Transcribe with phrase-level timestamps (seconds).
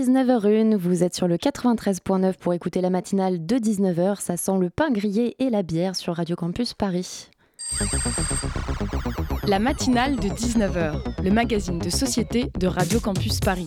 [0.00, 4.18] 19h01, vous êtes sur le 93.9 pour écouter la matinale de 19h.
[4.18, 7.28] Ça sent le pain grillé et la bière sur Radio Campus Paris.
[9.46, 13.66] La matinale de 19h, le magazine de société de Radio Campus Paris.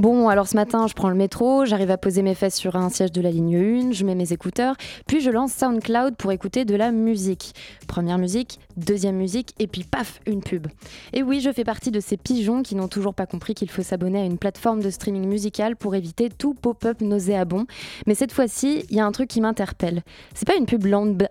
[0.00, 2.88] Bon, alors ce matin, je prends le métro, j'arrive à poser mes fesses sur un
[2.88, 4.76] siège de la ligne 1, je mets mes écouteurs,
[5.06, 7.52] puis je lance SoundCloud pour écouter de la musique.
[7.86, 10.68] Première musique, deuxième musique, et puis paf, une pub.
[11.12, 13.82] Et oui, je fais partie de ces pigeons qui n'ont toujours pas compris qu'il faut
[13.82, 17.66] s'abonner à une plateforme de streaming musical pour éviter tout pop-up nauséabond.
[18.06, 20.02] Mais cette fois-ci, il y a un truc qui m'interpelle.
[20.32, 20.86] C'est pas une pub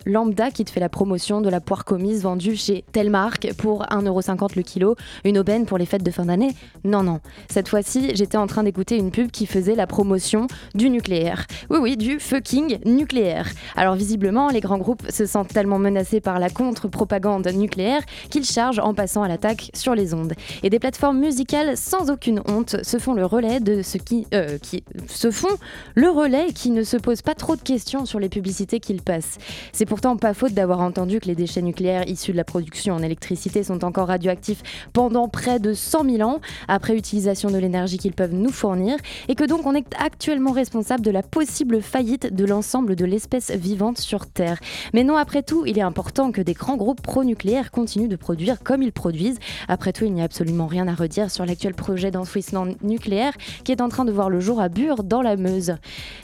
[0.05, 3.81] lambda qui te fait la promotion de la poire commise vendue chez telle marque pour
[3.85, 6.51] 1,50€ le kilo, une aubaine pour les fêtes de fin d'année?
[6.83, 7.19] Non, non.
[7.49, 11.45] Cette fois-ci, j'étais en train d'écouter une pub qui faisait la promotion du nucléaire.
[11.69, 13.49] Oui, oui, du fucking nucléaire.
[13.75, 18.79] Alors visiblement, les grands groupes se sentent tellement menacés par la contre-propagande nucléaire qu'ils chargent
[18.79, 20.33] en passant à l'attaque sur les ondes.
[20.63, 24.57] Et des plateformes musicales sans aucune honte se font le relais de ce qui, euh,
[24.57, 25.57] qui se font
[25.95, 29.37] le relais qui ne se pose pas trop de questions sur les publicités qu'ils passent.
[29.73, 33.01] C'est pourtant pas faute d'avoir entendu que les déchets nucléaires issus de la production en
[33.01, 34.61] électricité sont encore radioactifs
[34.93, 38.97] pendant près de 100 000 ans après utilisation de l'énergie qu'ils peuvent nous fournir
[39.27, 43.51] et que donc on est actuellement responsable de la possible faillite de l'ensemble de l'espèce
[43.51, 44.59] vivante sur Terre.
[44.93, 48.59] Mais non, après tout, il est important que des grands groupes pro-nucléaires continuent de produire
[48.63, 49.39] comme ils produisent.
[49.67, 53.33] Après tout, il n'y a absolument rien à redire sur l'actuel projet d'enfouissement nucléaire
[53.63, 55.75] qui est en train de voir le jour à Bure dans la Meuse.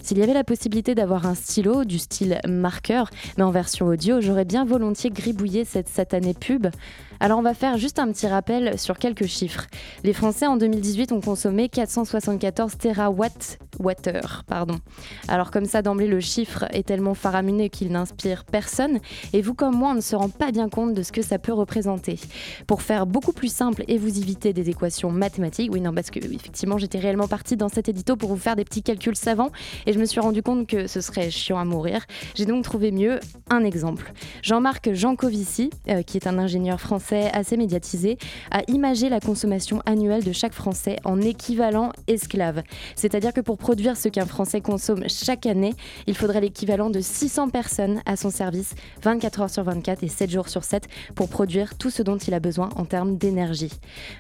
[0.01, 4.21] S'il y avait la possibilité d'avoir un stylo du style marqueur, mais en version audio,
[4.21, 6.67] j'aurais bien volontiers gribouillé cette satanée pub.
[7.19, 9.67] Alors on va faire juste un petit rappel sur quelques chiffres.
[10.03, 12.73] Les Français en 2018 ont consommé 474
[13.80, 14.43] TWh.
[14.47, 14.77] Pardon.
[15.27, 18.99] Alors comme ça d'emblée le chiffre est tellement faramineux qu'il n'inspire personne
[19.33, 21.39] et vous comme moi on ne se rend pas bien compte de ce que ça
[21.39, 22.19] peut représenter.
[22.67, 26.19] Pour faire beaucoup plus simple et vous éviter des équations mathématiques, oui non parce que
[26.19, 29.52] effectivement j'étais réellement partie dans cet édito pour vous faire des petits calculs savants
[29.85, 32.05] et je me suis rendu compte que ce serait chiant à mourir.
[32.35, 33.19] J'ai donc trouvé mieux
[33.49, 34.14] un exemple.
[34.41, 38.17] Jean-Marc Jancovici, euh, qui est un ingénieur français assez médiatisé
[38.52, 42.64] a imagé la consommation annuelle de chaque Français en équivalent esclave.
[42.95, 45.73] C'est-à-dire que pour produire ce qu'un Français consomme chaque année,
[46.05, 50.30] il faudrait l'équivalent de 600 personnes à son service 24 heures sur 24 et 7
[50.30, 53.71] jours sur 7 pour produire tout ce dont il a besoin en termes d'énergie.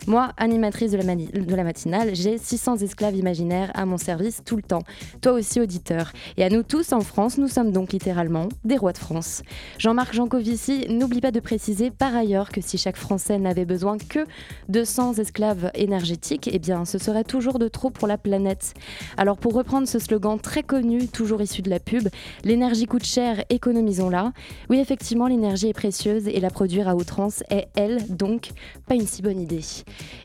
[0.07, 4.81] Moi, animatrice de la, matinale, j'ai 600 esclaves imaginaires à mon service tout le temps.
[5.21, 6.11] Toi aussi, auditeur.
[6.37, 9.43] Et à nous tous en France, nous sommes donc littéralement des rois de France.
[9.77, 13.97] Jean-Marc Jancovici n'oublie pas de préciser par ailleurs que si si chaque Français n'avait besoin
[13.97, 14.25] que
[14.69, 18.73] de 100 esclaves énergétiques, eh bien ce serait toujours de trop pour la planète.
[19.15, 22.07] Alors pour reprendre ce slogan très connu, toujours issu de la pub,
[22.43, 24.33] l'énergie coûte cher, économisons-la.
[24.69, 28.49] Oui, effectivement, l'énergie est précieuse et la produire à outrance est, elle, donc
[28.87, 29.61] pas une si bonne idée.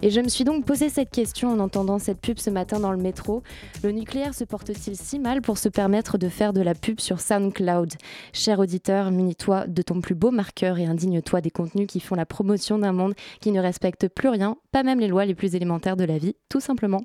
[0.02, 2.92] Et je me suis donc posé cette question en entendant cette pub ce matin dans
[2.92, 3.42] le métro.
[3.82, 7.20] Le nucléaire se porte-t-il si mal pour se permettre de faire de la pub sur
[7.20, 7.94] SoundCloud?
[8.32, 12.26] Cher auditeur, munis-toi de ton plus beau marqueur et indigne-toi des contenus qui font la
[12.26, 15.96] promotion d'un monde qui ne respecte plus rien, pas même les lois les plus élémentaires
[15.96, 17.02] de la vie, tout simplement.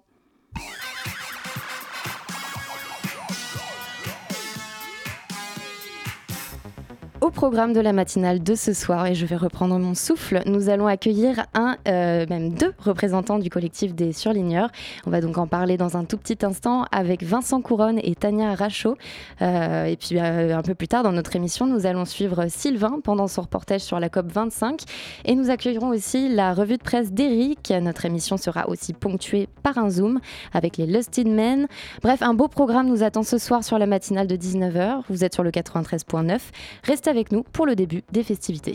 [7.26, 10.70] Au programme de la matinale de ce soir, et je vais reprendre mon souffle, nous
[10.70, 14.70] allons accueillir un, euh, même deux représentants du collectif des surligneurs.
[15.08, 18.54] On va donc en parler dans un tout petit instant avec Vincent Couronne et Tania
[18.54, 18.96] Rachaud.
[19.42, 23.00] Euh, et puis euh, un peu plus tard dans notre émission, nous allons suivre Sylvain
[23.04, 24.82] pendant son reportage sur la COP 25.
[25.26, 27.74] Et nous accueillerons aussi la revue de presse d'Eric.
[27.82, 30.20] Notre émission sera aussi ponctuée par un Zoom
[30.54, 31.66] avec les Lusted Men.
[32.04, 35.02] Bref, un beau programme nous attend ce soir sur la matinale de 19h.
[35.10, 36.38] Vous êtes sur le 93.9.
[36.84, 38.74] Restez nous pour le début des festivités.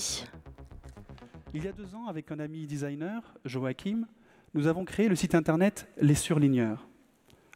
[1.53, 4.07] Il y a deux ans, avec un ami designer, Joachim,
[4.55, 6.89] nous avons créé le site internet Les Surligneurs.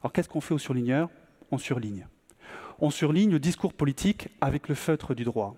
[0.00, 1.10] Alors qu'est-ce qu'on fait aux surligneurs?
[1.50, 2.06] On surligne.
[2.78, 5.56] On surligne le discours politique avec le feutre du droit.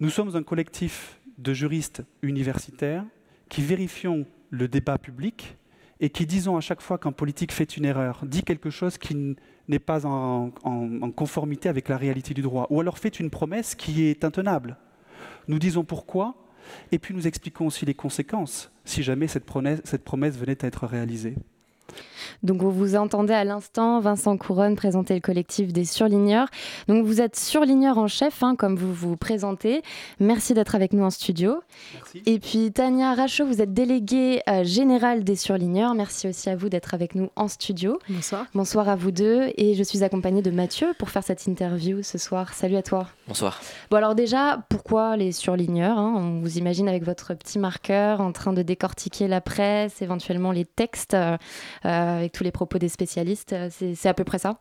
[0.00, 3.04] Nous sommes un collectif de juristes universitaires
[3.48, 5.56] qui vérifions le débat public
[6.02, 9.36] et qui disons à chaque fois qu'un politique fait une erreur, dit quelque chose qui
[9.68, 10.50] n'est pas en,
[11.14, 14.76] conformité avec la réalité du droit, ou alors fait une promesse qui est intenable.
[15.46, 16.34] Nous disons pourquoi,
[16.90, 21.36] et puis nous expliquons aussi les conséquences si jamais cette promesse, venait à être réalisée.
[22.42, 26.48] Donc vous vous entendez à l'instant Vincent Couronne présenter le collectif des surligneurs.
[26.88, 29.82] Donc vous êtes surligneur en chef, hein, comme vous vous présentez.
[30.18, 31.62] Merci d'être avec nous en studio.
[31.94, 32.22] Merci.
[32.26, 35.94] Et puis Tania Rachaud, vous êtes déléguée euh, générale des surligneurs.
[35.94, 37.98] Merci aussi à vous d'être avec nous en studio.
[38.08, 38.46] Bonsoir.
[38.54, 39.52] Bonsoir à vous deux.
[39.56, 42.54] Et je suis accompagnée de Mathieu pour faire cette interview ce soir.
[42.54, 43.06] Salut à toi.
[43.32, 43.62] Bonsoir.
[43.90, 48.30] Bon alors déjà, pourquoi les surligneurs hein On vous imagine avec votre petit marqueur en
[48.30, 51.38] train de décortiquer la presse, éventuellement les textes, euh,
[51.86, 53.54] euh, avec tous les propos des spécialistes.
[53.54, 54.58] Euh, C'est c'est à peu près ça?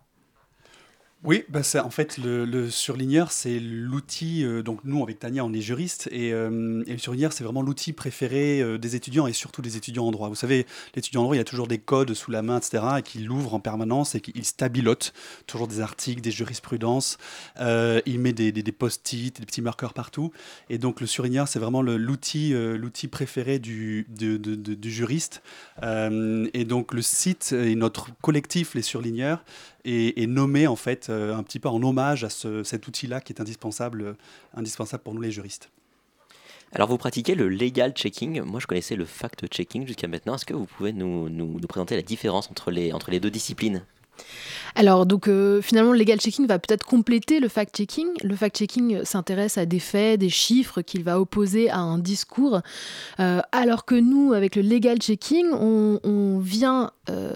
[1.23, 4.43] Oui, bah c'est- en fait, le, surligneur, c'est l'outil.
[4.43, 6.09] euh, donc, nous, avec Tania, on est juriste.
[6.11, 10.07] Et, euh, le surligneur, c'est vraiment l'outil préféré euh, des étudiants et surtout des étudiants
[10.07, 10.29] en droit.
[10.29, 10.65] Vous savez,
[10.95, 12.83] l'étudiant en droit, il a toujours des codes sous la main, etc.
[12.97, 15.13] Et qu'il ouvre en permanence et qu'il stabilote
[15.45, 17.19] toujours des articles, des jurisprudences.
[17.59, 20.31] Il met des, des- post-it, des petits marqueurs partout.
[20.71, 25.43] Et donc, le surligneur, c'est vraiment l'outil l'outil préféré du, de- du juriste.
[25.83, 29.43] Et donc, le site et notre collectif, les surligneurs,
[29.85, 33.21] est, est nommé en fait euh, un petit peu en hommage à ce- cet outil-là
[33.21, 34.13] qui est indispensable, euh,
[34.55, 35.69] indispensable pour nous les juristes.
[36.73, 38.41] Alors vous pratiquez le legal checking.
[38.43, 40.35] Moi je connaissais le fact checking jusqu'à maintenant.
[40.35, 43.31] Est-ce que vous pouvez nous, nous- nous présenter la différence entre les, entre les deux
[43.31, 43.83] disciplines?
[44.75, 48.07] Alors, donc, euh, finalement, le legal checking va peut-être compléter le fact-checking.
[48.23, 52.61] Le fact-checking s'intéresse à des faits, des chiffres qu'il va opposer à un discours.
[53.19, 57.35] Euh, alors que nous, avec le legal checking, on, on vient euh,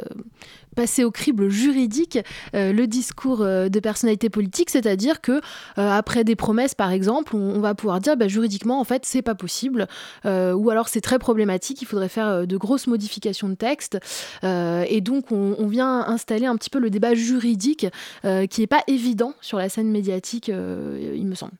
[0.76, 2.20] passer au crible juridique
[2.54, 5.40] euh, le discours euh, de personnalité politique, c'est-à-dire que euh,
[5.78, 9.36] après des promesses, par exemple, on, va pouvoir dire bah, juridiquement, en fait, c'est pas
[9.36, 9.88] possible,
[10.26, 13.98] ou alors c'est très problématique, il faudrait faire de grosses modifications de texte.
[14.44, 17.88] Et donc, on, on vient installer un petit peu le débat juridique
[18.24, 21.54] qui n'est pas évident sur la scène médiatique, il me semble.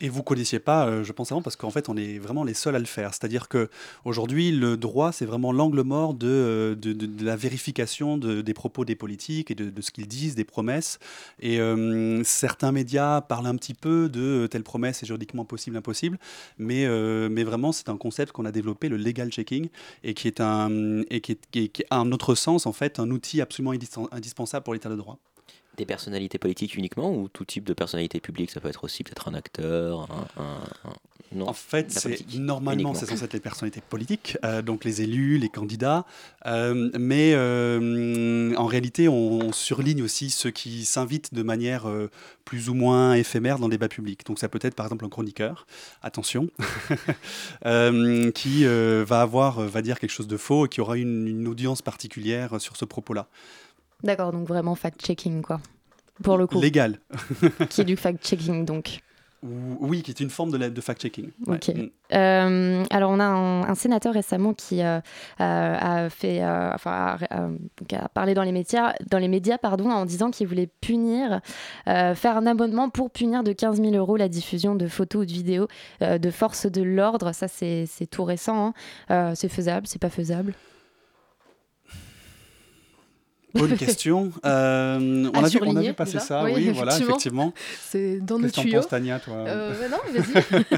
[0.00, 2.54] Et vous connaissiez pas, euh, je pense avant, parce qu'en fait, on est vraiment les
[2.54, 3.12] seuls à le faire.
[3.14, 3.68] C'est-à-dire que
[4.04, 6.74] aujourd'hui, le droit, c'est vraiment l'angle mort de, euh,
[7.20, 10.98] la vérification de- des propos des politiques et de, ce qu'ils disent, des promesses.
[11.40, 16.18] Et euh, certains médias parlent un petit peu de telle promesse est juridiquement possible, impossible,
[16.58, 16.86] mais,
[17.44, 19.68] vraiment, c'est un concept qu'on a développé, le legal checking,
[20.04, 22.98] et qui est un, et qui est, qui est- qui un autre sens, en fait,
[23.00, 25.18] un outil absolument indis- indispensable pour l'état de droit.
[25.78, 29.28] Des personnalités politiques uniquement ou tout type de personnalité publique Ça peut être aussi peut-être
[29.28, 30.42] un acteur, un...
[30.42, 30.94] un- un-
[31.32, 35.38] Non En fait, c'est normalement, c'est censé être les personnalités politiques, euh, donc les élus,
[35.38, 36.04] les candidats.
[36.46, 41.86] Euh, mais euh, en réalité, on, on surligne aussi ceux qui s'invitent de manière
[42.44, 44.24] plus ou moins éphémère dans le débat public.
[44.26, 45.66] Donc ça peut être par exemple un chroniqueur,
[46.02, 46.48] attention,
[48.34, 51.82] qui va avoir, va dire quelque chose de faux et qui aura une, une audience
[51.82, 53.28] particulière sur ce propos-là.
[54.02, 55.60] D'accord, donc vraiment fact-checking, quoi.
[56.22, 56.60] Pour le coup.
[56.60, 56.98] Légal.
[57.70, 59.00] qui est du fact-checking, donc.
[59.44, 61.30] Ou- Oui, qui est une forme de, de fact-checking.
[61.46, 61.58] Ouais.
[61.68, 61.90] Mm.
[62.12, 64.98] Euh, alors, on a un, un sénateur récemment qui euh,
[65.38, 70.04] a, a fait, euh, enfin, a, parlé dans les médias, dans les médias pardon, en
[70.06, 71.40] disant qu'il voulait punir,
[71.86, 75.26] euh, faire un abonnement pour punir de 15 000 euros la diffusion de photos ou
[75.26, 75.68] de vidéos
[76.02, 77.32] euh, de forces de l'ordre.
[77.32, 78.66] Ça, c'est tout récent.
[78.68, 78.74] hein.
[79.12, 80.54] Euh, c'est faisable, c'est pas faisable?
[83.54, 84.30] Bonne question.
[84.44, 87.52] Euh, on, a vu, on a vu passer ça, oui, oui, voilà, effectivement.
[87.82, 88.82] C'est dans nos Qu'est-ce tuyaux.
[88.82, 90.64] Tania, toi Euh, non, vas-y.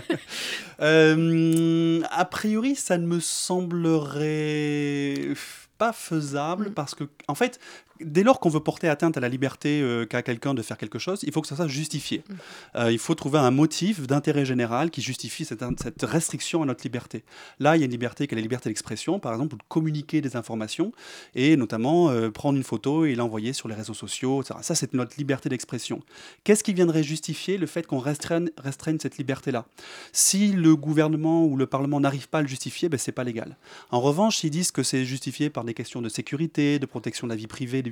[0.80, 5.34] Euh, A priori, ça ne me semblerait
[5.78, 6.74] pas faisable Mm.
[6.74, 7.58] parce que, en fait,
[8.04, 10.98] dès lors qu'on veut porter atteinte à la liberté euh, qu'a quelqu'un de faire quelque
[10.98, 12.18] chose, il faut que ça soit justifié.
[12.18, 12.34] Mm.
[12.76, 16.82] Euh, il faut trouver un motif d'intérêt général qui justifie cette, cette restriction à notre
[16.82, 17.24] liberté.
[17.58, 20.20] Là, il y a une liberté qui est la liberté d'expression, par exemple, de communiquer
[20.20, 20.92] des informations
[21.34, 24.42] et notamment euh, prendre une photo et l'envoyer sur les réseaux sociaux.
[24.42, 24.58] etc.
[24.62, 26.02] Ça, c'est notre liberté d'expression.
[26.44, 29.66] Qu'est-ce qui viendrait justifier le fait qu'on restreigne, restreigne cette liberté-là?
[30.12, 33.56] Si le gouvernement ou le Parlement n'arrive pas à le justifier, ben, c'est pas légal.
[33.90, 37.32] En revanche, s'ils disent que c'est justifié par des questions de sécurité, de protection de
[37.32, 37.82] la vie privée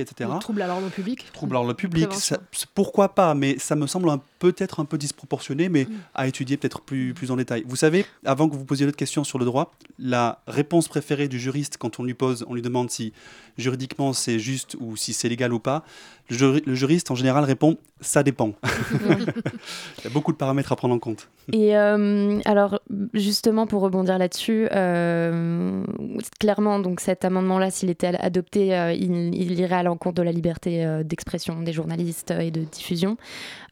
[0.00, 1.26] etc., Le trouble à l'ordre public.
[1.32, 2.38] trouble à l'ordre public, ça-
[2.74, 5.92] pourquoi pas, mais ça me semble peut-être un peu disproportionné, mais Mm.
[6.14, 7.64] à étudier peut-être plus, plus en détail.
[7.66, 11.38] Vous savez, avant que vous posiez l'autre question sur le droit, la réponse préférée du
[11.38, 13.12] juriste quand on lui pose, on lui demande si
[13.58, 15.84] juridiquement c'est juste ou si c'est légal ou pas,
[16.30, 18.52] le, juri- le juriste en général répond ça dépend.
[19.00, 21.28] Il y a beaucoup de paramètres à prendre en compte.
[21.54, 22.80] Et euh, alors,
[23.14, 25.82] justement, pour rebondir là-dessus, euh,
[26.38, 30.32] clairement, donc cet amendement-là, s'il était adopté, euh, il, il irait à l'encontre de la
[30.32, 33.16] liberté d'expression des journalistes et de diffusion.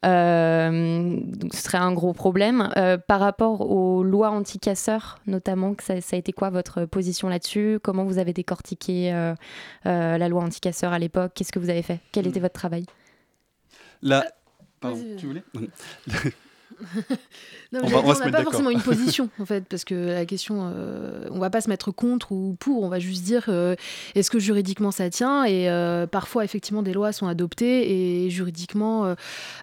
[0.02, 2.70] Donc, ce serait un gros problème.
[3.06, 7.78] Par rapport aux lois anti-casseurs, notamment, que ça, ça a été quoi votre position là-dessus?
[7.82, 9.12] Comment vous avez décortiqué
[9.84, 11.32] la loi anti-casseurs à l'époque?
[11.34, 11.98] Qu'est-ce que vous avez fait?
[12.12, 12.84] Quel était votre travail
[14.02, 14.24] La...
[14.80, 15.16] Pardon, Vas-y, vas-y.
[15.16, 15.42] tu voulais
[17.72, 21.50] on, n'a pas forcément une position en fait, parce que la question, euh, on va
[21.50, 23.74] pas se mettre contre ou pour, on va juste dire euh,
[24.14, 29.14] est-ce que juridiquement ça tient Et euh, parfois, effectivement, des lois sont adoptées et juridiquement,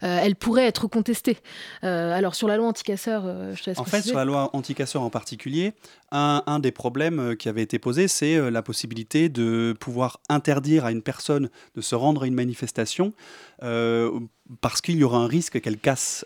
[0.01, 1.37] elles pourraient être contestées.
[1.81, 5.09] alors sur la loi anticasseur, je te laisse En fait, sur la loi anticasseur en
[5.09, 5.73] particulier,
[6.11, 11.01] un, des problèmes qui avait été posé, c'est la possibilité de pouvoir interdire à une
[11.01, 13.13] personne de se rendre à une manifestation
[14.61, 16.25] parce qu'il y aura un risque qu'elle casse.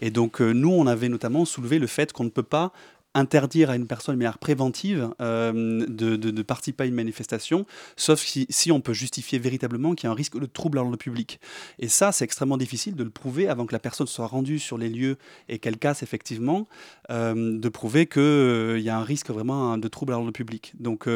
[0.00, 2.72] et donc, nous, on avait notamment soulevé le fait qu'on ne peut pas
[3.14, 8.72] interdire à une personne de manière préventive euh, de, participer à une manifestation, sauf si,
[8.72, 11.40] on peut justifier véritablement qu'il y a un risque de trouble à l'ordre public.
[11.78, 14.78] Et ça, c'est extrêmement difficile de le prouver avant que la personne soit rendue sur
[14.78, 15.16] les lieux
[15.48, 16.66] et qu'elle casse effectivement,
[17.10, 20.72] euh, de prouver qu'il euh, y a un risque vraiment de trouble à l'ordre public.
[20.78, 21.08] Donc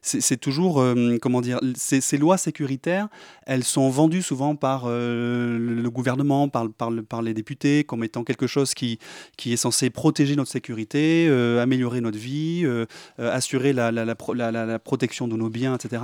[0.00, 0.84] c'est toujours,
[1.20, 3.08] comment dire, ces, lois sécuritaires,
[3.46, 8.46] elles sont vendues souvent par le, gouvernement, par, par, par, les députés, comme étant quelque
[8.46, 8.98] chose qui,
[9.36, 12.86] qui est censé protéger notre sécurité euh, améliorer notre vie, euh,
[13.18, 16.02] euh, assurer la, protection de nos biens, etc.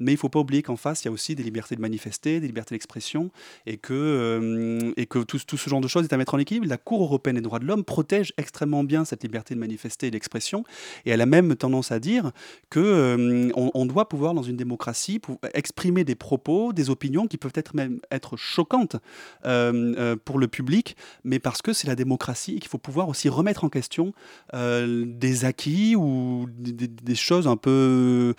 [0.00, 1.80] Mais il ne faut pas oublier qu'en face, il y a aussi des libertés de
[1.80, 3.30] manifester, des libertés d'expression,
[3.66, 6.66] et que, tout, ce genre de choses est à mettre en équilibre.
[6.66, 10.10] La Cour européenne des droits de l'homme protège extrêmement bien cette liberté de manifester et
[10.10, 10.64] d'expression,
[11.04, 12.32] et elle a même tendance à dire
[12.70, 15.20] que on, doit pouvoir, dans une démocratie,
[15.52, 18.96] exprimer des propos, des opinions qui peuvent être même être choquantes
[19.42, 23.68] pour le public, mais parce que c'est la démocratie qu'il faut pouvoir aussi remettre en
[23.68, 24.12] question
[24.54, 28.34] euh, des acquis ou des, choses un peu,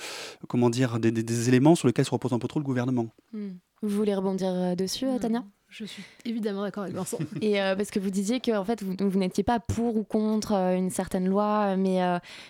[0.48, 3.08] comment dire, des, éléments sur lesquels se repose un peu trop le gouvernement?
[3.34, 3.52] Hmm.
[3.82, 5.44] Vous voulez rebondir euh, dessus, euh, Tania?
[5.70, 7.18] Je suis évidemment d'accord avec Vincent.
[7.42, 10.54] Et parce que vous disiez que en fait vous, vous n'étiez pas pour ou contre
[10.54, 12.00] une certaine loi, mais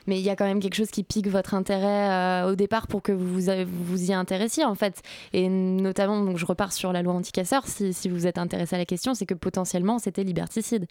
[0.06, 3.02] mais il y a quand même quelque chose qui pique votre intérêt au départ pour
[3.02, 3.26] que vous
[3.66, 5.02] vous, y intéressiez en fait.
[5.34, 7.66] Et notamment donc je repars sur la loi anticasseur.
[7.66, 10.86] Si, si vous êtes intéressé à la question, c'est que potentiellement c'était liberticide.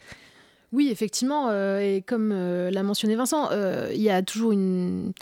[0.74, 5.12] Oui, effectivement, euh, et comme euh, l'a mentionné Vincent, euh, il y a toujours une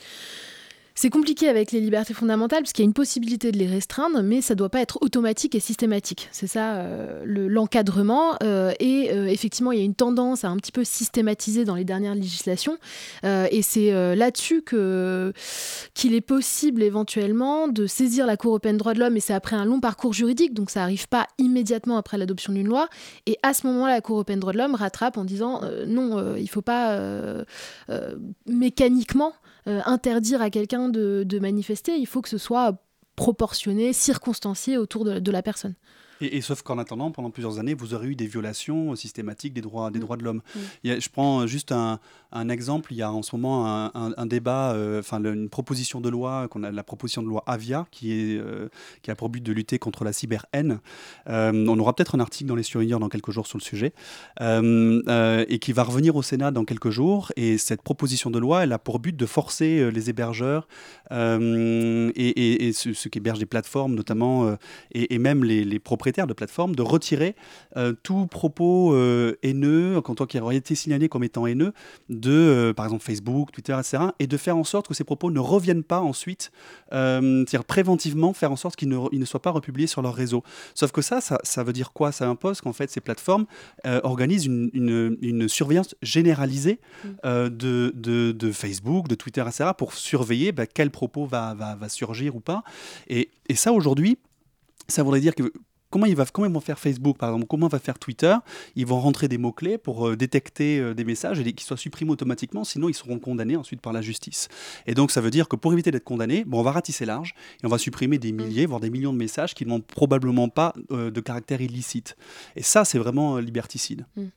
[1.03, 4.23] c'est compliqué avec les libertés fondamentales parce qu'il y a une possibilité de les restreindre,
[4.23, 6.29] mais ça ne doit pas être automatique et systématique.
[6.31, 8.37] C'est ça euh, l'encadrement.
[8.45, 11.75] Euh, et euh, effectivement, il y a une tendance à un petit peu systématiser dans
[11.75, 12.79] les dernières législations.
[13.25, 19.01] et c'est là-dessus qu'il est possible éventuellement de saisir la Cour européenne des droits de
[19.01, 22.53] l'homme, et c'est après un long parcours juridique, donc ça n'arrive pas immédiatement après l'adoption
[22.53, 22.89] d'une loi.
[23.27, 26.37] Et à ce moment-là, la Cour européenne des droits de l'homme rattrape en disant non,
[26.37, 26.97] il ne faut pas
[28.47, 29.33] mécaniquement
[29.67, 32.83] euh, interdire à quelqu'un de, manifester, il faut que ce soit
[33.17, 35.75] proportionné, circonstancié autour de la personne.
[36.23, 39.91] Et, sauf qu'en attendant, pendant plusieurs années, vous aurez eu des violations systématiques des droits,
[39.91, 40.03] des mm.
[40.03, 40.43] droits de l'homme.
[40.55, 40.61] Mm.
[41.01, 41.99] Je prends juste un,
[42.33, 42.93] un, exemple.
[42.93, 46.63] Il y a en ce moment un, débat, euh, enfin une proposition de loi, qu'on
[46.63, 48.69] a la proposition de loi Avia, qui, est, euh,
[49.03, 50.81] qui a pour but de lutter contre la cyber-haine.
[51.29, 53.93] Euh, on aura peut-être un article dans les surveilleurs dans quelques jours sur le sujet,
[54.41, 57.33] et qui va revenir au Sénat dans quelques jours.
[57.37, 60.67] Et cette proposition de loi, elle a pour but de forcer les hébergeurs
[61.11, 64.57] et, ceux, qui hébergent des plateformes, notamment,
[64.93, 67.35] et, même les, propriétaires de plateforme de retirer
[68.03, 68.97] tout propos
[69.43, 71.73] haineux, quand on qui aurait été signalé comme étant haineux,
[72.23, 75.31] de euh, par exemple Facebook, Twitter, etc., et de faire en sorte que ces propos
[75.31, 76.51] ne reviennent pas ensuite,
[76.91, 80.43] c'est-à-dire préventivement faire en sorte qu'ils ne, ne, soient pas republiés sur leur réseau.
[80.75, 82.13] Sauf que ça, ça, veut dire quoi?
[82.13, 83.47] Ça impose qu'en fait ces plateformes
[83.85, 84.71] organisent une,
[85.21, 87.09] une, surveillance généralisée mm.
[87.49, 91.89] de, de, de, Facebook, de Twitter, etc., pour surveiller bah, quel propos va, va, va
[91.89, 92.63] surgir ou pas.
[93.09, 94.19] Et, et ça, aujourd'hui,
[94.89, 95.53] ça voudrait dire que
[95.93, 97.47] Comment ils, vont faire Facebook, par exemple?
[97.49, 98.35] Comment va faire Twitter?
[98.77, 102.11] Ils vont rentrer des mots-clés pour euh, détecter euh, des messages et qu'ils soient supprimés
[102.11, 104.49] automatiquement, sinon ils seront condamnés ensuite par la justice.
[104.87, 107.35] Et donc ça veut dire que pour éviter d'être condamnés, bon, on va ratisser large
[107.63, 110.73] et on va supprimer des milliers, voire des millions de messages qui n'ont probablement pas
[110.91, 112.17] euh, de caractère illicite.
[112.57, 114.07] Et ça, c'est vraiment liberticide.
[114.17, 114.29] Mm.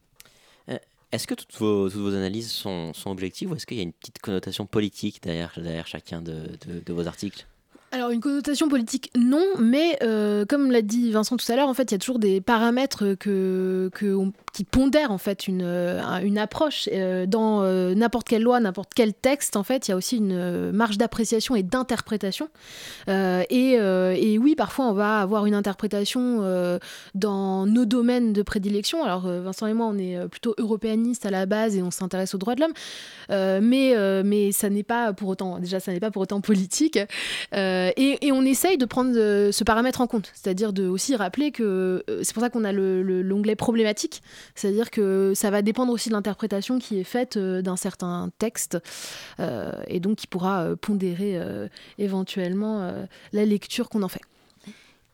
[1.13, 3.83] Est-ce que toutes vos, toutes vos analyses sont, sont objectives ou est-ce qu'il y a
[3.83, 6.49] une petite connotation politique derrière, derrière chacun de,
[6.85, 7.47] de vos articles?
[7.95, 11.73] Alors une connotation politique non, mais euh, comme l'a dit Vincent tout à l'heure, en
[11.73, 13.89] fait il y a toujours des paramètres que,
[14.55, 19.13] qui pondèrent en fait une, euh, une approche euh, dans n'importe quelle loi, n'importe quel
[19.13, 19.57] texte.
[19.57, 22.47] En fait il y a aussi une marge d'appréciation et d'interprétation.
[23.07, 26.79] Et, et, oui parfois on va avoir une interprétation
[27.15, 29.03] dans nos domaines de prédilection.
[29.03, 32.37] Alors Vincent et moi on est plutôt européanistes à la base et on s'intéresse aux
[32.37, 32.73] droits de l'homme,
[33.61, 36.99] mais mais ça n'est pas pour autant déjà ça n'est pas pour autant politique.
[37.53, 41.51] Euh, et, on essaye de prendre euh, ce paramètre en compte, c'est-à-dire de aussi rappeler
[41.51, 44.21] que euh, c'est pour ça qu'on a l'onglet problématique,
[44.53, 48.77] c'est-à-dire que ça va dépendre aussi de l'interprétation qui est faite d'un certain texte
[49.87, 51.39] et donc qui pourra pondérer
[51.97, 52.91] éventuellement
[53.33, 54.21] la lecture qu'on en fait.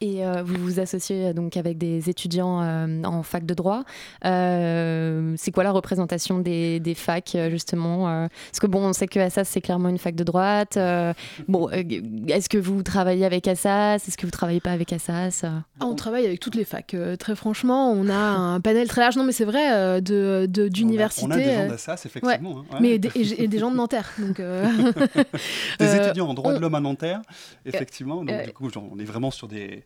[0.01, 3.84] Et euh, vous vous associez euh, donc avec des étudiants euh, en fac de droit.
[4.24, 9.46] c'est quoi la représentation des, des facs justement Parce que bon, on sait que Assas
[9.46, 10.77] c'est clairement une fac de droite.
[11.48, 14.08] bon, est-ce que vous travaillez avec Assas?
[14.08, 16.96] Est-ce que vous travaillez pas avec Assas ah, On travaille avec toutes les facs.
[17.20, 19.17] très franchement, on a un panel très large.
[19.17, 21.27] Non, mais c'est vrai de d'universités.
[21.27, 22.63] On, a des gens d'Assas effectivement.
[22.72, 22.77] Hein.
[22.81, 24.12] Mais et, des gens de Nanterre.
[24.17, 24.41] Donc,
[25.79, 27.22] des étudiants en droit de l'homme à Nanterre,
[27.65, 28.24] effectivement.
[28.25, 29.84] Donc du coup, on est vraiment sur des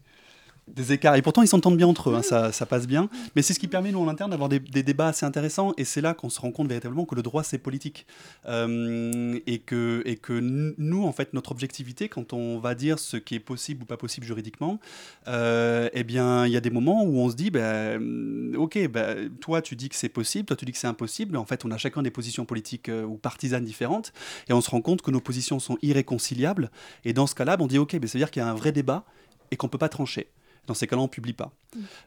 [0.67, 1.15] des écarts.
[1.15, 3.09] Et pourtant, ils s'entendent bien entre eux, hein, ça, ça, passe bien.
[3.35, 5.73] Mais c'est ce qui permet, nous, en interne, d'avoir des, débats assez intéressants.
[5.77, 8.07] Et c'est là qu'on se rend compte véritablement que le droit, c'est politique.
[8.47, 13.17] Euh, et, que, et que nous, en fait, notre objectivité, quand on va dire ce
[13.17, 14.79] qui est possible ou pas possible juridiquement,
[15.27, 19.29] euh, eh bien, il y a des moments où on se dit, ben, OK, ben,
[19.39, 21.37] toi, tu dis que c'est possible, toi, tu dis que c'est impossible.
[21.37, 24.13] En fait, on a chacun des positions politiques euh, ou partisanes différentes.
[24.49, 26.71] Et on se rend compte que nos positions sont irréconciliables.
[27.03, 28.55] Et dans ce cas-là, on dit, OK, ben, ça veut dire qu'il y a un
[28.55, 29.05] vrai débat
[29.51, 30.27] et qu'on ne peut pas trancher.
[30.67, 31.51] Dans ces cas-là, on ne publie pas.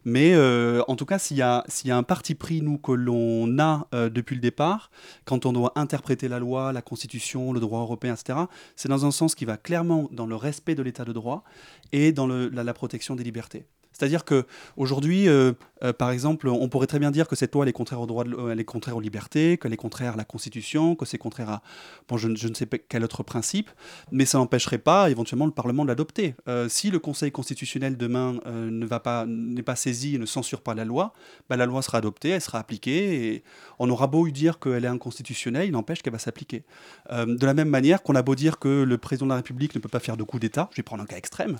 [0.04, 2.92] Mais euh, en tout cas, s'il y, a, y a un parti pris, nous, que
[2.92, 4.90] l'on a euh, depuis le départ,
[5.24, 8.40] quand on doit interpréter la loi, la Constitution, le droit européen, etc.,
[8.76, 11.44] c'est dans un sens qui va clairement dans le respect de l'état de droit
[11.92, 13.66] et dans la protection des libertés.
[13.98, 15.52] C'est-à-dire qu'aujourd'hui, euh,
[15.82, 18.24] euh, par exemple, on pourrait très bien dire que cette loi est contraire, au droit
[18.50, 21.62] elle est contraire aux libertés, qu'elle est contraire à la Constitution, que c'est contraire à
[22.08, 23.70] bon, je, ne sais quel autre principe,
[24.12, 26.36] mais ça n'empêcherait pas éventuellement le Parlement de l'adopter.
[26.46, 30.60] Euh, si le Conseil constitutionnel demain ne va pas, n'est pas saisi et ne censure
[30.60, 31.12] pas la loi,
[31.48, 33.42] bah, la loi sera adoptée, elle sera appliquée, et
[33.80, 36.62] on aura beau dire qu'elle est inconstitutionnelle, il n'empêche qu'elle va s'appliquer.
[37.10, 39.80] de la même manière qu'on a beau dire que le président de la République ne
[39.80, 41.56] peut pas faire de coup d'État, je vais prendre un cas extrême,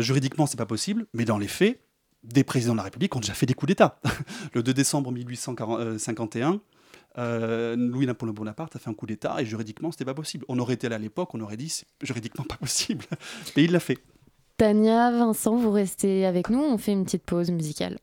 [0.00, 1.57] juridiquement c'est pas possible, mais dans les faits,
[2.24, 4.00] des présidents de la République ont déjà fait des coups d'État.
[4.54, 6.60] le 2 décembre 1851,
[7.18, 10.44] euh, Louis-Napoléon Bonaparte a fait un coup d'État et juridiquement, c'était pas possible.
[10.48, 13.04] On aurait été là à l'époque, on aurait dit c'est juridiquement pas possible.
[13.56, 13.98] Mais il l'a fait.
[14.56, 17.98] Tania, Vincent, vous restez avec nous, on fait une petite pause musicale.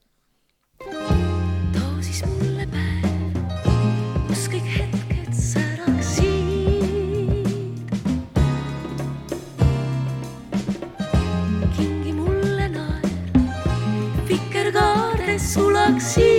[15.87, 16.34] You.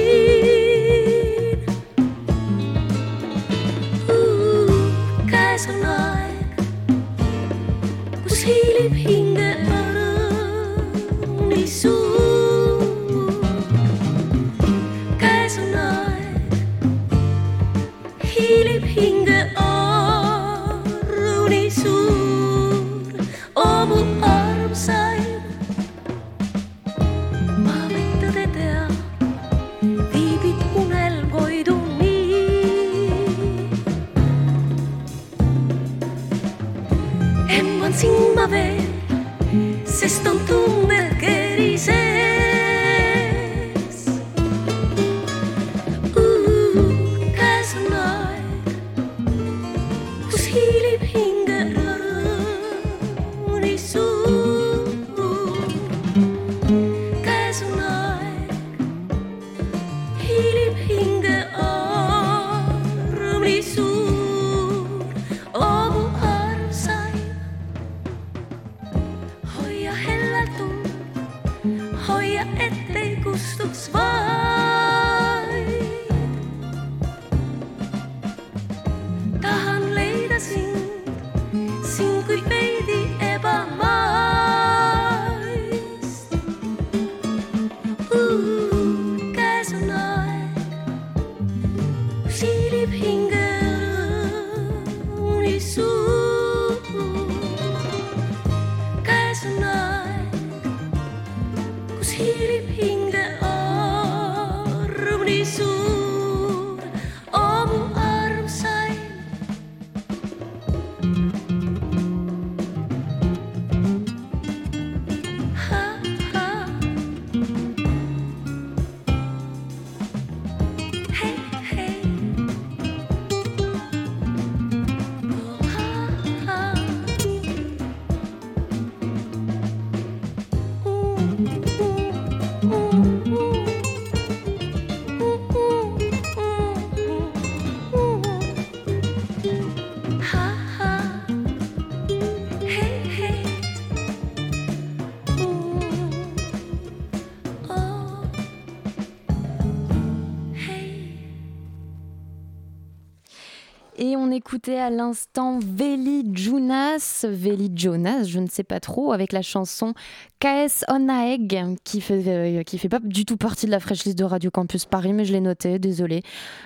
[154.56, 159.92] À l'instant Veli Jonas, Veli Jonas, je ne sais pas trop, avec la chanson
[160.40, 164.16] KS On qui fait, euh, qui fait pas du tout partie de la fraîche list
[164.16, 166.23] de Radio Campus Paris, mais je l'ai noté, désolé.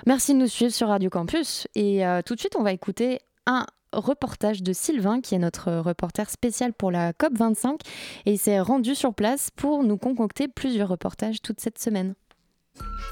[0.07, 1.67] Merci de nous suivre sur Radio Campus.
[1.75, 5.73] Et euh, tout de suite, on va écouter un reportage de Sylvain, qui est notre
[5.73, 7.81] reporter spécial pour la COP25.
[8.25, 12.15] Et il s'est rendu sur place pour nous concocter plusieurs reportages toute cette semaine.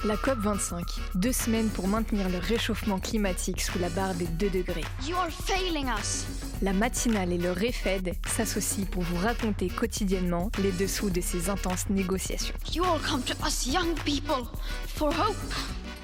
[0.04, 4.85] La COP25, deux semaines pour maintenir le réchauffement climatique sous la barre des 2 degrés.
[5.04, 6.24] You are failing us.
[6.62, 11.90] La matinale et le REFED s'associent pour vous raconter quotidiennement les dessous de ces intenses
[11.90, 12.54] négociations.
[12.72, 14.46] You all come to us young people
[14.87, 15.37] for hope.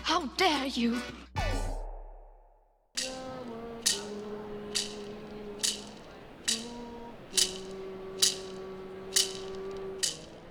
[0.09, 0.95] How dare you?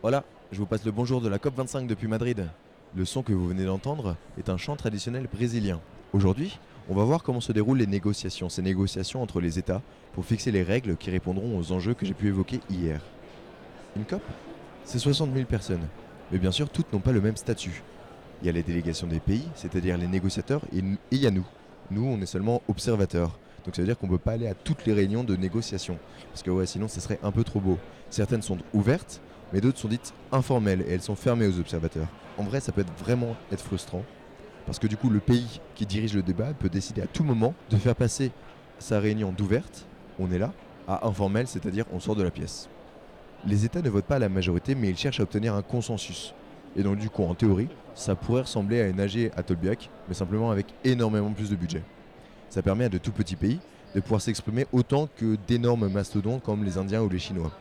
[0.01, 2.49] Voilà, je vous passe le bonjour de la COP25 depuis Madrid.
[2.95, 5.79] Le son que vous venez d'entendre est un chant traditionnel brésilien.
[6.13, 9.81] Aujourd'hui, on va voir comment se déroulent les négociations, ces négociations entre les États
[10.13, 13.01] pour fixer les règles qui répondront aux enjeux que j'ai pu évoquer hier.
[13.95, 14.21] Une COP
[14.83, 15.87] C'est 60 000 personnes,
[16.31, 17.81] mais bien sûr toutes n'ont pas le même statut.
[18.43, 21.47] Il y a les délégations des pays, c'est-à-dire les négociateurs, et il y a nous.
[21.89, 23.39] Nous, on est seulement observateurs.
[23.65, 25.97] Donc ça veut dire qu'on ne peut pas aller à toutes les réunions de négociation.
[26.29, 27.79] Parce que sinon ça serait un peu trop beau.
[28.11, 29.19] Certaines sont ouvertes,
[29.53, 32.07] mais d'autres sont dites informelles et elles sont fermées aux observateurs.
[32.37, 34.03] En vrai, ça peut être vraiment être frustrant.
[34.65, 37.53] Parce que du coup, le pays qui dirige le débat peut décider à tout moment
[37.69, 38.31] de faire passer
[38.79, 39.85] sa réunion d'ouverte,
[40.19, 40.51] on est là,
[40.87, 42.67] à informelle, c'est-à-dire on sort de la pièce.
[43.45, 46.33] Les États ne votent pas à la majorité, mais ils cherchent à obtenir un consensus.
[46.75, 50.15] Et donc du coup, en théorie, ça pourrait ressembler à une AG à Tolbiac, mais
[50.15, 51.83] simplement avec énormément plus de budget.
[52.49, 53.59] Ça permet à de tout petits pays
[53.93, 57.51] de pouvoir s'exprimer autant que d'énormes mastodontes comme les Indiens ou les Chinois.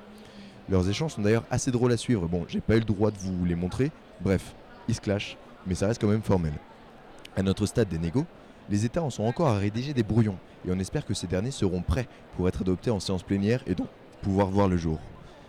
[0.72, 2.26] Leurs échanges sont d'ailleurs assez drôles à suivre.
[2.26, 3.90] Bon, j'ai pas eu le droit de vous les montrer.
[4.22, 4.54] Bref,
[4.88, 6.54] ils se clashent, mais ça reste quand même formel.
[7.36, 8.24] À notre stade des négos,
[8.70, 11.50] les États en sont encore à rédiger des brouillons, et on espère que ces derniers
[11.50, 13.88] seront prêts pour être adoptés en séance plénière et donc
[14.22, 14.98] pouvoir voir le jour.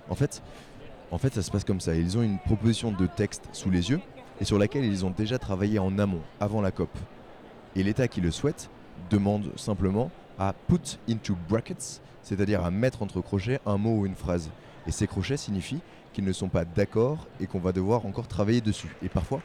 [0.10, 0.44] En fait,
[1.10, 1.96] en fait, ça se passe comme ça.
[1.96, 4.02] Ils ont une proposition de texte sous les yeux,
[4.42, 6.90] et sur laquelle ils ont déjà travaillé en amont, avant la COP.
[7.78, 8.70] Et l'État qui le souhaite
[9.10, 14.16] demande simplement à put into brackets, c'est-à-dire à mettre entre crochets un mot ou une
[14.16, 14.50] phrase.
[14.88, 15.82] Et ces crochets signifient
[16.13, 18.96] qu'ils ne sont pas d'accord et qu'on va devoir encore travailler dessus.
[19.02, 19.41] Et parfois,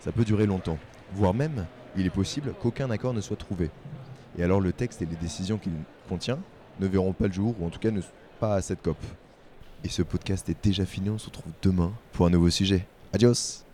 [0.00, 0.78] ça peut durer longtemps.
[1.12, 3.70] Voire même, il est possible qu'aucun accord ne soit trouvé.
[4.38, 5.72] Et alors le texte et les décisions qu'il
[6.08, 6.38] contient
[6.80, 8.00] ne verront pas le jour, ou en tout cas ne
[8.38, 8.98] pas à cette COP.
[9.84, 12.86] Et ce podcast est déjà fini, on se retrouve demain pour un nouveau sujet.
[13.12, 13.64] Adios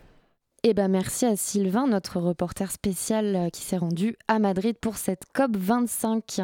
[0.62, 4.96] Eh ben merci à Sylvain, notre reporter spécial euh, qui s'est rendu à Madrid pour
[4.96, 6.40] cette COP 25.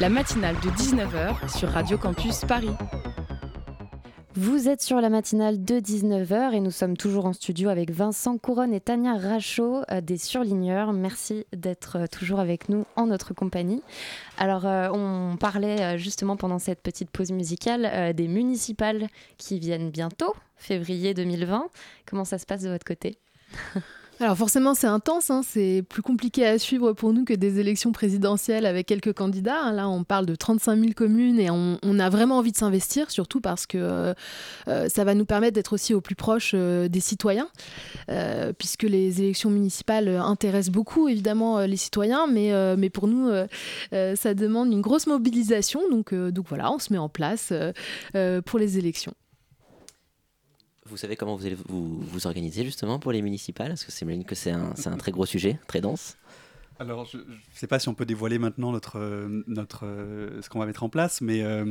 [0.00, 2.70] La matinale de 19h sur Radio Campus Paris.
[4.36, 8.36] Vous êtes sur la matinale de 19h et nous sommes toujours en studio avec Vincent
[8.36, 10.92] Couronne et Tania Rachaud euh, des Surligneurs.
[10.92, 13.80] Merci d'être euh, toujours avec nous en notre compagnie.
[14.36, 19.06] Alors, euh, on parlait justement pendant cette petite pause musicale des municipales
[19.38, 21.68] qui viennent bientôt, février 2020.
[22.04, 23.18] Comment ça se passe de votre côté?
[24.20, 27.90] Alors forcément c'est intense, hein, c'est plus compliqué à suivre pour nous que des élections
[27.90, 29.60] présidentielles avec quelques candidats.
[29.60, 29.72] hein.
[29.72, 33.40] Là on parle de 35 000 communes et on, a vraiment envie de s'investir, surtout
[33.40, 34.14] parce que euh,
[34.68, 37.48] euh, ça va nous permettre d'être aussi au plus proche euh, des citoyens,
[38.58, 43.30] puisque les élections municipales intéressent beaucoup évidemment les citoyens, mais, pour nous
[43.90, 45.80] ça demande une grosse mobilisation.
[45.90, 47.52] Donc, donc voilà, on se met en place
[48.44, 49.14] pour les élections.
[50.86, 53.68] Vous savez comment vous allez vous, vous organiser justement pour les municipales?
[53.68, 56.16] Parce que que c'est un, un très gros sujet, très dense.
[56.78, 57.22] Alors, je ne
[57.54, 58.98] sais pas si on peut dévoiler maintenant notre,
[59.46, 59.86] notre,
[60.40, 61.66] ce qu'on va mettre en place, mais euh,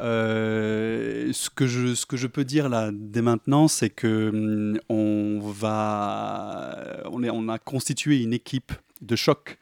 [0.00, 4.80] euh, ce, que je, ce que je peux dire là dès maintenant, c'est que hum,
[4.88, 9.58] on va, on, est, on a constitué une équipe de choc.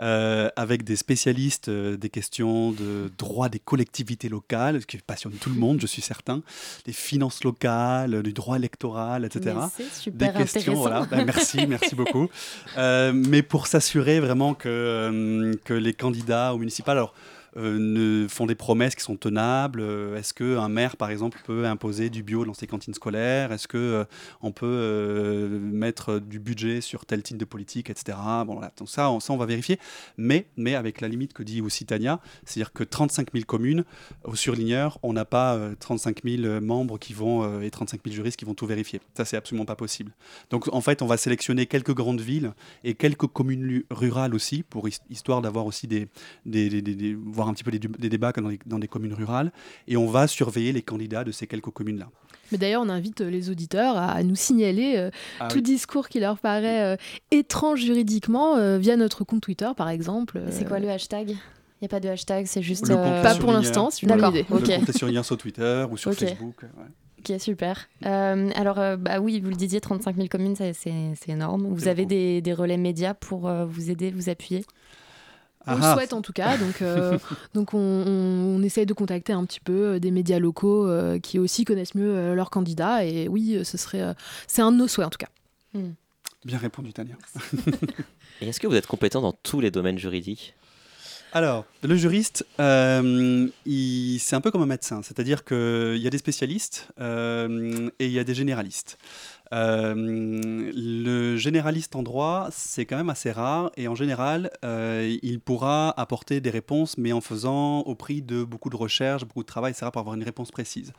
[0.00, 5.32] Euh, avec des spécialistes euh, des questions de droit des collectivités locales, ce qui passionne
[5.32, 6.42] tout le monde, je suis certain,
[6.84, 10.74] des finances locales, du droit électoral, etc c'est super des questions.
[10.74, 11.06] Voilà.
[11.10, 12.28] Ben, merci, merci beaucoup.
[12.76, 17.14] Euh, mais pour s'assurer vraiment que, que les candidats au municipal alors,
[17.56, 19.80] ne font des promesses qui sont tenables.
[19.80, 23.52] Euh, Est-ce qu'un maire, par exemple, peut imposer du bio dans ses cantines scolaires?
[23.52, 24.04] Est-ce que euh,
[24.42, 28.18] on peut euh, mettre du budget sur tel type de politique, etc.
[28.46, 29.78] Bon, donc ça, on, ça, on va vérifier.
[30.16, 33.84] Mais, mais avec la limite que dit aussi Tania, c'est-à-dire que 35 000 communes
[34.24, 38.14] au surligneur, on n'a pas euh, 35 000 membres qui vont euh, et 35 000
[38.14, 39.00] juristes qui vont tout vérifier.
[39.16, 40.12] Ça, c'est absolument pas possible.
[40.50, 44.88] Donc, en fait, on va sélectionner quelques grandes villes et quelques communes rurales aussi, pour
[44.88, 46.08] his- histoire d'avoir aussi des-
[47.44, 49.52] voir un petit peu des, débats comme dans des, dans des communes rurales.
[49.88, 52.08] Et on va surveiller les candidats de ces quelques communes-là.
[52.52, 55.08] Mais d'ailleurs, on invite les auditeurs à nous signaler
[55.40, 55.62] Ah tout oui.
[55.62, 56.96] discours qui leur paraît euh,
[57.30, 60.40] étrange juridiquement euh, via notre compte Twitter, par exemple.
[60.50, 61.30] C'est quoi le hashtag?
[61.30, 61.36] Il
[61.82, 62.88] n'y a pas de hashtag, c'est juste.
[62.90, 64.46] Euh, Pas pour l'instant, c'est une bonne D'accord, idée.
[64.48, 64.78] Le ok.
[64.80, 66.18] compte est sur lien sur Twitter ou sur Ok.
[66.18, 66.62] Facebook.
[66.62, 66.84] ouais.
[67.32, 67.88] Ok, super.
[68.04, 71.66] Euh, alors, euh, bah oui, vous le disiez, 35 000 communes, c'est énorme.
[71.68, 74.64] Vous avez des, des relais médias pour euh, vous aider, vous appuyer?
[75.66, 75.94] On Ah le ah.
[75.94, 77.18] souhaite en tout cas, donc, euh,
[77.54, 81.18] donc on, on- on essaye de contacter un petit peu euh, des médias locaux euh,
[81.18, 83.04] qui aussi connaissent mieux euh, leurs candidats.
[83.04, 84.14] Et oui, ce serait, euh,
[84.46, 85.28] c'est un de nos souhaits en tout cas.
[86.44, 87.14] Bien répondu, Tania.
[88.40, 90.54] Et est-ce que vous êtes compétent dans tous les domaines juridiques?
[91.32, 96.10] Alors, le juriste, euh, il- c'est un peu comme un médecin, c'est-à-dire qu'il y a
[96.10, 98.98] des spécialistes euh, et il y a des généralistes.
[99.52, 105.40] Euh, le généraliste en droit, c'est quand même assez rare et en général, euh, il
[105.40, 109.46] pourra apporter des réponses, mais en faisant au prix de beaucoup de recherches, beaucoup de
[109.46, 110.92] travail, etc., pour avoir une réponse précise.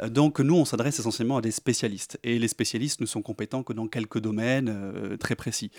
[0.00, 3.62] Euh, donc nous, on s'adresse essentiellement à des spécialistes et les spécialistes ne sont compétents
[3.62, 5.70] que dans quelques domaines très précis.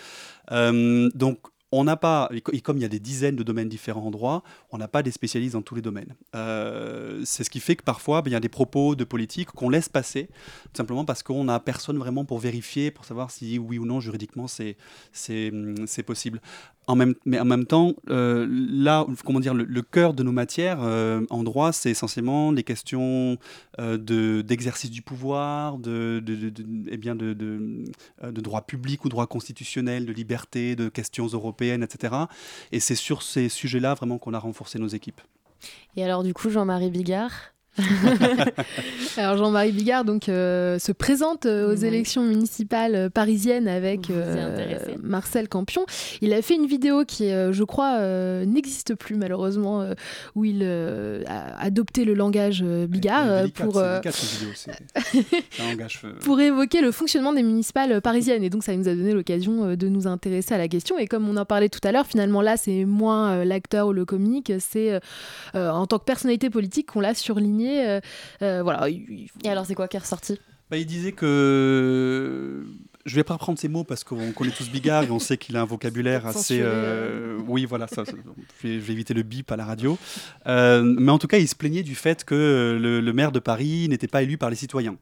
[0.50, 1.40] Donc
[1.80, 4.06] on n'a pas, et co- et comme il y a des dizaines de domaines différents
[4.08, 6.16] en droit, on n'a pas des spécialistes dans tous les domaines.
[6.36, 9.50] Euh, c'est ce qui fait que parfois, ben, il y a des propos de politique
[9.52, 13.58] qu'on laisse passer, tout simplement parce qu'on n'a personne vraiment pour vérifier, pour savoir si
[13.60, 14.78] oui ou non juridiquement c'est
[15.52, 16.42] hum, c'est possible.
[16.86, 20.80] En même, mais en même temps, euh, là, comment dire, le, cœur de nos matières
[20.82, 23.38] euh, en droit, c'est essentiellement les questions
[23.80, 29.28] euh, de- d'exercice du pouvoir, de, de, de- eh bien de droit public ou droit
[29.28, 32.16] constitutionnel, de liberté, de questions européennes, etc.
[32.74, 35.22] Et c'est sur ces sujets-là vraiment qu'on a renforcé nos équipes.
[35.96, 37.53] Et alors, du coup, Jean-Marie Bigard
[39.18, 44.76] Alors Jean-Marie Bigard donc, euh, se présente euh, aux élections municipales euh, parisiennes avec euh.
[45.02, 45.86] Marcel Campion.
[46.22, 49.86] Il a fait une vidéo qui, je crois, euh, n'existe plus malheureusement,
[50.36, 54.52] où il a adopté le langage Bigard délicate, pour, vidéo,
[56.22, 58.44] pour évoquer le fonctionnement des municipales parisiennes.
[58.44, 60.98] Et donc, ça nous a donné l'occasion de nous intéresser à la question.
[60.98, 64.06] Et comme on en parlait tout à l'heure, finalement, là, c'est moins l'acteur ou le
[64.06, 65.00] comique, c'est
[65.54, 67.63] en tant que personnalité politique qu'on l'a surligné.
[67.70, 68.00] Euh,
[68.42, 68.88] euh, voilà.
[68.90, 70.40] Et alors, c'est quoi qui est ressorti?
[70.72, 72.64] Bah, il disait que.
[73.06, 75.58] Je vais pas reprendre ces mots parce qu'on connaît tous Bigard et on sait qu'il
[75.58, 76.60] a un vocabulaire assez.
[76.62, 78.14] Euh, Oui, voilà, ça, ça-
[78.62, 79.98] je, vais, je vais éviter le bip à la radio.
[80.48, 83.40] Euh, mais en tout cas, il se plaignait du fait que le, le maire de
[83.40, 84.96] Paris n'était pas élu par les citoyens.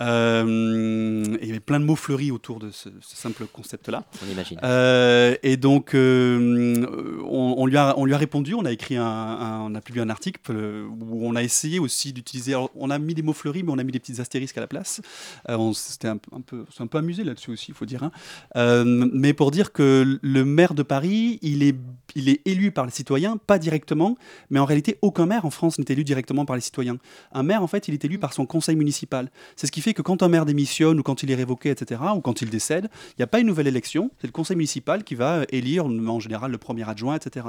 [0.00, 4.04] Euh, et il y avait plein de mots fleuris autour de ce, ce simple concept-là.
[4.26, 4.58] On imagine.
[4.62, 7.18] Euh, et donc, euh,
[7.56, 10.10] on, lui a, on lui a répondu, on a écrit un, on a publié un
[10.10, 13.72] article euh, où on a essayé aussi d'utiliser, on a mis des mots fleuris, mais
[13.72, 15.00] on a mis des petites astérisques à la place.
[15.48, 18.02] Euh, on s'était un, peu- amusé là-dessus aussi, il faut dire.
[18.02, 18.12] hein.
[18.56, 21.76] Euh, mais pour dire que le maire de Paris, il est,
[22.14, 24.16] il est élu par les citoyens, pas directement,
[24.50, 26.98] mais en réalité, aucun maire en France n'est élu directement par les citoyens.
[27.32, 29.30] Un maire, en fait, il est élu par son conseil municipal.
[29.56, 32.00] C'est ce qui fait que quand un maire démissionne ou quand il est révoqué, etc.,
[32.16, 35.04] ou quand il décède, il n'y a pas une nouvelle élection, c'est le conseil municipal
[35.04, 37.41] qui va élire en général le premier adjoint, etc.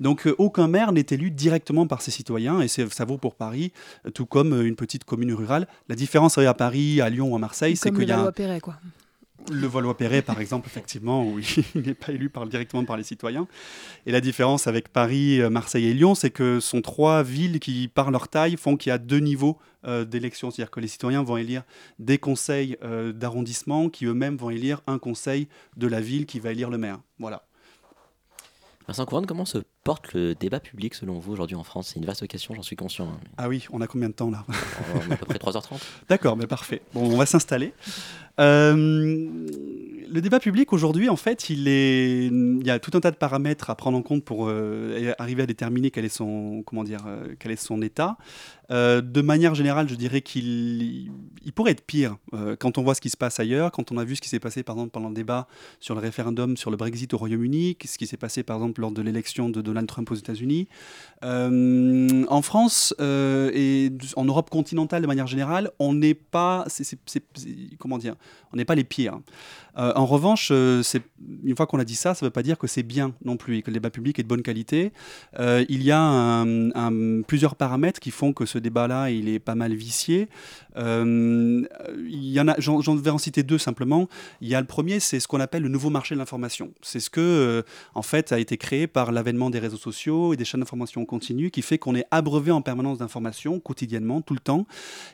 [0.00, 3.72] Donc euh, aucun maire n'est élu directement par ses citoyens, et ça vaut pour Paris,
[4.06, 5.66] euh, tout comme euh, une petite commune rurale.
[5.88, 8.76] La différence à Paris, à Lyon ou à Marseille, c'est qu'il y a Valois-Perret, quoi.
[9.50, 13.46] le Valois-Perret, par exemple, effectivement, où il n'est pas élu par, directement par les citoyens.
[14.06, 17.88] Et la différence avec Paris, Marseille et Lyon, c'est que ce sont trois villes qui,
[17.88, 20.50] par leur taille, font qu'il y a deux niveaux euh, d'élection.
[20.50, 21.62] C'est-à-dire que les citoyens vont élire
[21.98, 25.48] des conseils euh, d'arrondissement qui eux-mêmes vont élire un conseil
[25.78, 27.00] de la ville qui va élire le maire.
[27.18, 27.46] Voilà.
[28.90, 32.06] Vincent Couronne, comment se porte le débat public selon vous aujourd'hui en France C'est une
[32.06, 33.08] vaste question, j'en suis conscient.
[33.08, 34.44] hein, Ah oui, on a combien de temps là?
[35.06, 35.80] On a à peu près 3h30.
[36.08, 36.82] D'accord, mais parfait.
[36.94, 37.72] Bon, on va s'installer.
[38.38, 39.28] Euh,
[40.12, 42.26] le débat public aujourd'hui, en fait, il, est...
[42.26, 45.42] il y a tout un tas de paramètres à prendre en compte pour euh, arriver
[45.42, 48.16] à déterminer quel est son, comment dire, euh, quel est son état.
[48.70, 51.10] De manière générale, je dirais qu'il
[51.44, 52.18] il pourrait être pire
[52.60, 54.38] quand on voit ce qui se passe ailleurs, quand on a vu ce qui s'est
[54.38, 55.48] passé par exemple pendant le débat
[55.80, 58.92] sur le référendum sur le Brexit au Royaume-Uni, ce qui s'est passé par exemple lors
[58.92, 60.68] de l'élection de Donald Trump aux États-Unis.
[61.22, 66.64] Euh, en France euh, et en Europe continentale de manière générale, on n'est pas,
[67.78, 68.14] comment dire,
[68.52, 69.20] on n'est pas les pires.
[69.78, 72.66] Euh, en revanche, une fois qu'on a dit ça, ça ne veut pas dire que
[72.66, 74.92] c'est bien non plus et que le débat public est de bonne qualité.
[75.38, 76.44] Il y a
[77.26, 80.28] plusieurs paramètres qui font que ce débat-là, il est pas mal vicié.
[80.76, 81.64] J'en,
[82.96, 84.08] vais en citer deux simplement.
[84.40, 86.72] Il y a le premier, c'est ce qu'on appelle le nouveau marché de l'information.
[86.82, 87.62] C'est ce que,
[87.94, 91.50] en fait, a été créé par l'avènement des réseaux sociaux et des chaînes d'information continue,
[91.50, 94.66] qui fait qu'on est abreuvé en permanence d'informations quotidiennement, tout le temps,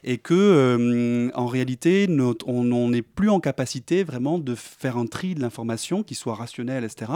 [0.05, 2.09] et que, euh, en réalité,
[2.47, 6.85] on n'est plus en capacité vraiment de faire un tri de l'information qui soit rationnel,
[6.85, 7.13] etc.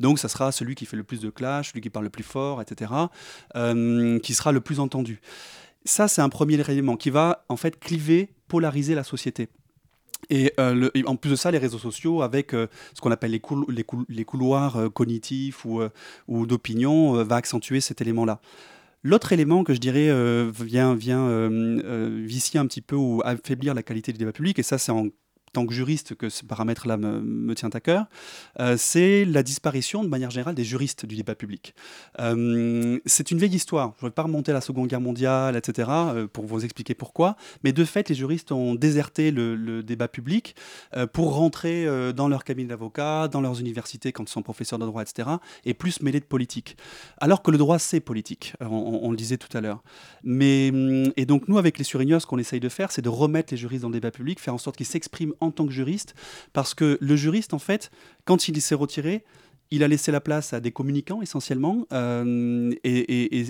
[0.00, 2.24] Donc, ça sera celui qui fait le plus de clash, celui qui parle le plus
[2.24, 2.92] fort, etc.,
[3.56, 5.20] euh, qui sera le plus entendu.
[5.84, 9.48] ça, c'est un premier élément qui va en fait cliver, polariser la société.
[10.30, 13.42] Et, euh, en plus de ça, les réseaux sociaux, avec euh, ce qu'on appelle les,
[14.08, 15.80] les, couloirs euh, cognitifs ou,
[16.26, 18.40] ou d'opinion, va accentuer cet élément-là.
[19.04, 20.08] L'autre élément que je dirais
[20.50, 21.48] vient, vient
[22.24, 25.06] vicier un petit peu ou affaiblir la qualité du débat public, et ça c'est en
[25.52, 28.06] tant que juriste que ce paramètre-là me, tient à cœur,
[28.60, 31.74] euh, c'est la disparition de manière générale des juristes du débat public.
[32.20, 33.94] Euh, c'est une vieille histoire.
[33.98, 36.94] Je ne vais pas remonter à la Seconde Guerre mondiale, etc., euh, pour vous expliquer
[36.94, 37.36] pourquoi.
[37.64, 40.56] Mais de fait, les juristes ont déserté le, débat public
[41.12, 45.02] pour rentrer dans leur cabinet d'avocat, dans leurs universités quand ils sont professeurs de droit,
[45.02, 45.28] etc.,
[45.64, 46.76] et plus mêlés de politique.
[47.18, 48.54] Alors que le droit, c'est politique.
[48.60, 49.82] On, le disait tout à l'heure.
[50.24, 50.68] Mais,
[51.16, 53.56] et donc, nous, avec les surigneurs, ce qu'on essaye de faire, c'est de remettre les
[53.56, 56.14] juristes dans le débat public, faire en sorte qu'ils s'expriment en tant que juriste,
[56.52, 57.90] parce que le juriste, en fait,
[58.24, 59.24] quand il s'est retiré,
[59.70, 63.44] il a laissé la place à des communicants essentiellement euh, et,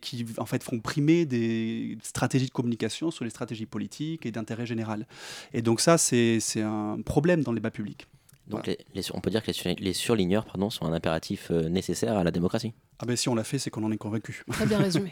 [0.00, 4.66] qui en fait font primer des stratégies de communication sur les stratégies politiques et d'intérêt
[4.66, 5.06] général.
[5.52, 8.06] Et donc ça, c'est un problème dans le débat public.
[8.50, 8.76] Donc
[9.14, 12.72] on peut dire que les, surligneurs pardon, sont un impératif euh, nécessaire à la démocratie.
[12.98, 14.44] Ah ben si on l'a fait, c'est qu'on en est convaincu.
[14.50, 15.10] Très bien résumé.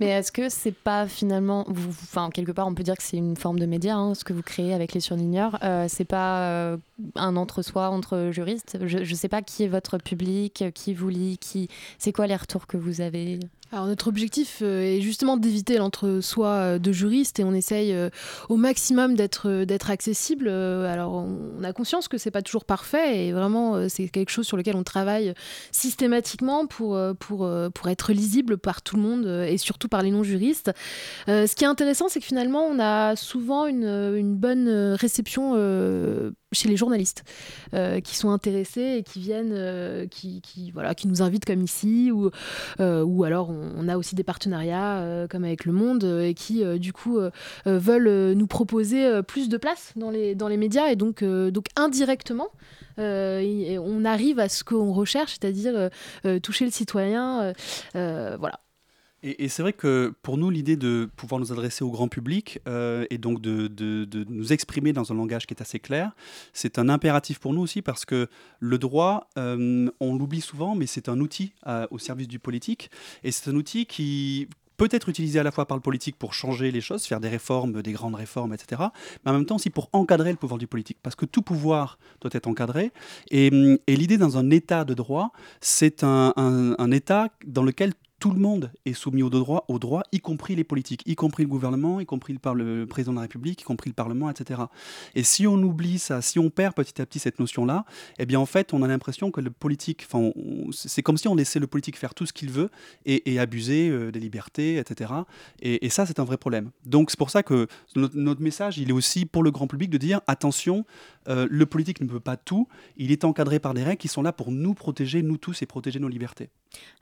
[0.00, 3.36] Mais est-ce que c'est pas finalement, enfin quelque part, on peut dire que c'est une
[3.36, 5.58] forme de média, hein, ce que vous créez avec les surligneurs.
[5.62, 6.76] Euh, c'est pas euh,
[7.14, 8.78] un entre-soi entre juristes?
[8.84, 11.68] Je ne sais pas qui est votre public, qui vous lit, qui.
[11.98, 13.40] C'est quoi les retours que vous avez?
[13.74, 18.08] Alors notre objectif euh, est justement d'éviter l'entre-soi euh, de juristes et on essaye euh,
[18.48, 20.48] au maximum d'être d'être accessible.
[20.48, 24.56] Alors on a conscience que c'est pas toujours parfait et vraiment c'est quelque chose sur
[24.56, 25.34] lequel on travaille
[25.72, 30.70] systématiquement pour pour pour être lisible par tout le monde et surtout par les non-juristes.
[31.26, 35.54] ce qui est intéressant, c'est que finalement on a souvent une, une bonne réception
[36.52, 37.24] chez les journalistes
[37.72, 42.30] qui sont intéressés et qui viennent, qui, qui, voilà, qui nous invitent comme ici, ou,
[42.78, 47.18] ou alors on, a aussi des partenariats comme avec Le Monde et qui du coup
[47.64, 52.48] veulent nous proposer plus de place dans les, dans les médias et donc, donc indirectement.
[52.98, 55.90] on arrive à ce qu'on recherche, c'est-à-dire
[56.42, 57.52] toucher le citoyen.
[57.94, 58.63] voilà.
[59.26, 63.06] Et, c'est vrai que pour nous, l'idée de pouvoir nous adresser au grand public euh,
[63.08, 63.70] et donc de,
[64.28, 66.12] nous exprimer dans un langage qui est assez clair,
[66.52, 68.28] c'est un impératif pour nous aussi parce que
[68.60, 72.90] le droit, euh, on l'oublie souvent, mais c'est un outil euh, au service du politique
[73.22, 76.34] et c'est un outil qui peut être utilisé à la fois par le politique pour
[76.34, 78.82] changer les choses, faire des réformes, des grandes réformes, etc.,
[79.24, 81.98] mais en même temps aussi pour encadrer le pouvoir du politique, parce que tout pouvoir
[82.20, 82.92] doit être encadré.
[83.30, 83.50] Et,
[83.86, 88.94] l'idée dans un État de droit, c'est un État dans lequel tout le monde est
[88.94, 93.12] soumis au droit, y compris les politiques, y compris le gouvernement, y compris le, président
[93.12, 94.62] de la République, y compris le Parlement, etc.
[95.14, 97.84] Et si on oublie ça, si on perd petit à petit cette notion-là,
[98.18, 100.30] eh bien en fait, on a l'impression que le politique, enfin,
[100.72, 102.70] c'est comme si on laissait le politique faire tout ce qu'il veut
[103.04, 105.12] et, abuser euh, des libertés, etc.
[105.60, 106.70] Et, ça, c'est un vrai problème.
[106.86, 109.98] Donc c'est pour ça que notre, message, il est aussi pour le grand public de
[109.98, 110.86] dire attention,
[111.28, 114.22] euh, le politique ne peut pas tout, il est encadré par des règles qui sont
[114.22, 116.48] là pour nous protéger, nous tous, et protéger nos libertés.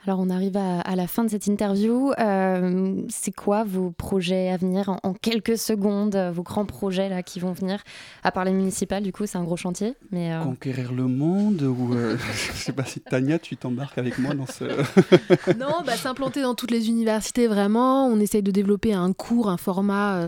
[0.04, 2.10] Alors on arrive à, la fin de cette interview.
[2.18, 7.38] Euh, c'est quoi vos projets à venir en, quelques secondes, vos grands projets là qui
[7.38, 7.84] vont venir
[8.24, 9.94] À part les municipales, du coup, c'est un gros chantier.
[10.10, 14.18] Mais euh, Conquérir le monde ou euh, je sais pas si Tania, tu t'embarques avec
[14.18, 14.64] moi dans ce.
[15.56, 18.08] non, bah, s'implanter dans toutes les universités vraiment.
[18.08, 20.26] On essaye de développer un cours, un format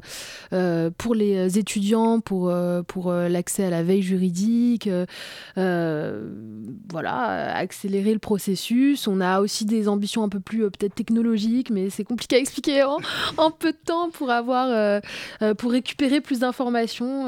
[0.99, 2.55] pour les étudiants, pour
[2.87, 4.89] pour l'accès à la veille juridique.
[5.57, 9.09] voilà, accélérer le processus.
[9.09, 12.39] On a aussi des ambitions un peu plus euh, peut-être technologiques, mais c'est compliqué à
[12.39, 15.01] expliquer en, peu de temps pour avoir, euh,
[15.43, 17.25] euh, pour récupérer plus d'informations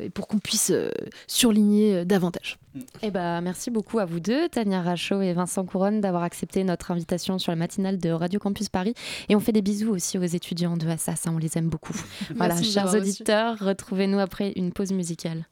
[0.00, 0.72] et pour qu'on puisse
[1.26, 2.58] surligner davantage.
[3.02, 6.90] Eh ben, merci beaucoup à vous deux, Tania Rachaud et Vincent Couronne, d'avoir accepté notre
[6.90, 8.94] invitation sur la matinale de Radio Campus Paris.
[9.28, 11.96] Et on fait des bisous aussi aux étudiants de Assas, on les aime beaucoup.
[12.36, 15.46] voilà, chers auditeurs, retrouvez-nous après une pause musicale.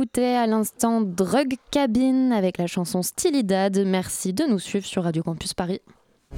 [0.00, 3.76] Écoutait à l'instant Drug Cabin avec la chanson Stylidad.
[3.84, 5.82] Merci de nous suivre sur Radio Campus Paris.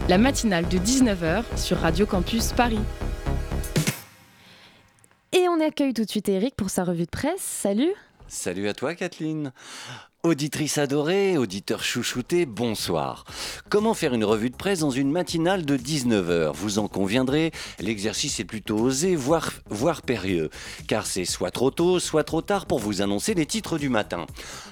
[0.09, 2.81] La matinale de 19h sur Radio Campus Paris.
[5.31, 7.41] Et on accueille tout de suite Eric pour sa revue de presse.
[7.41, 7.93] Salut
[8.27, 9.53] Salut à toi Kathleen
[10.25, 13.25] Auditrice adorée, auditeur chouchouté, bonsoir.
[13.69, 17.51] Comment faire une revue de presse dans une matinale de 19h Vous en conviendrez,
[17.81, 20.51] l'exercice est plutôt osé, voire, voire périlleux,
[20.87, 24.27] car c'est soit trop tôt, soit trop tard pour vous annoncer les titres du matin.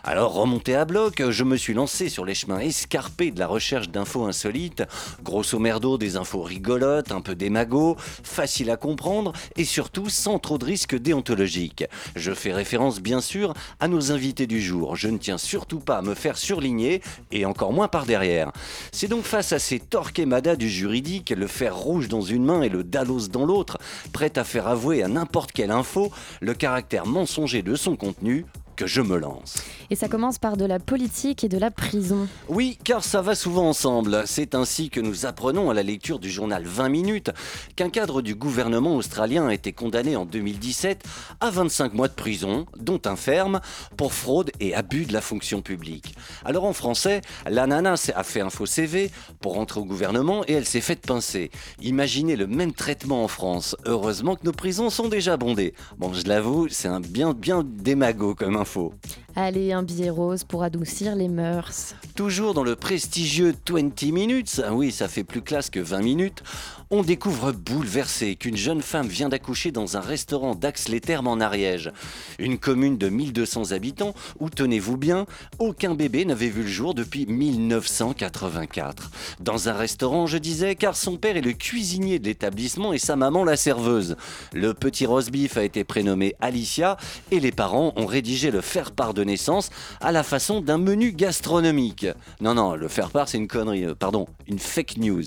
[0.05, 3.89] Alors, remonté à bloc, je me suis lancé sur les chemins escarpés de la recherche
[3.89, 4.85] d'infos insolites,
[5.25, 10.59] grosso merdo des infos rigolotes, un peu démago, faciles à comprendre et surtout sans trop
[10.59, 11.87] de risques déontologiques.
[12.15, 14.95] Je fais référence bien sûr à nos invités du jour.
[14.95, 15.09] Je
[15.41, 18.53] surtout pas me faire surligner, et encore moins par derrière.
[18.93, 22.69] C'est donc face à ces torquemadas du juridique, le fer rouge dans une main et
[22.69, 23.79] le dalos dans l'autre,
[24.13, 26.11] prêt à faire avouer à n'importe quelle info
[26.41, 28.47] le caractère mensonger de son contenu,
[28.81, 29.57] que je me lance.
[29.91, 32.27] Et ça commence par de la politique et de la prison.
[32.49, 34.23] Oui, car ça va souvent ensemble.
[34.25, 37.31] C'est ainsi que nous apprenons à la lecture du journal 20 minutes
[37.77, 41.05] qu'un cadre du gouvernement australien a été condamné en 2017
[41.41, 43.61] à 25 mois de prison, dont un ferme,
[43.99, 46.15] pour fraude et abus de la fonction publique.
[46.47, 49.11] Alors en français, l'ananas a fait un faux CV
[49.43, 51.51] pour entrer au gouvernement et elle s'est faite pincer.
[51.83, 53.77] Imaginez le même traitement en France.
[53.85, 55.75] Heureusement que nos prisons sont déjà bondées.
[55.99, 58.70] Bon, je l'avoue, c'est un bien bien démago comme info.
[58.71, 58.93] fotógrafo
[59.37, 61.95] Allez, un billet rose pour adoucir les mœurs.
[62.17, 66.43] Toujours dans le prestigieux 20 minutes, ah oui, ça fait plus classe que 20 minutes,
[66.91, 71.93] on découvre bouleversé qu'une jeune femme vient d'accoucher dans un restaurant d'Ax-les-Thermes en Ariège.
[72.41, 75.27] Une commune de 1200 habitants où, tenez-vous bien,
[75.61, 79.13] aucun bébé n'avait vu le jour depuis 1984.
[79.39, 83.15] Dans un restaurant, je disais, car son père est le cuisinier de l'établissement et sa
[83.15, 84.17] maman la serveuse.
[84.53, 86.97] Le petit roast beef a été prénommé Alicia
[87.31, 92.07] et les parents ont rédigé le faire-part de naissance à la façon d'un menu gastronomique.
[92.41, 95.25] Non, non, le faire-part c'est une connerie, euh, pardon, une fake news.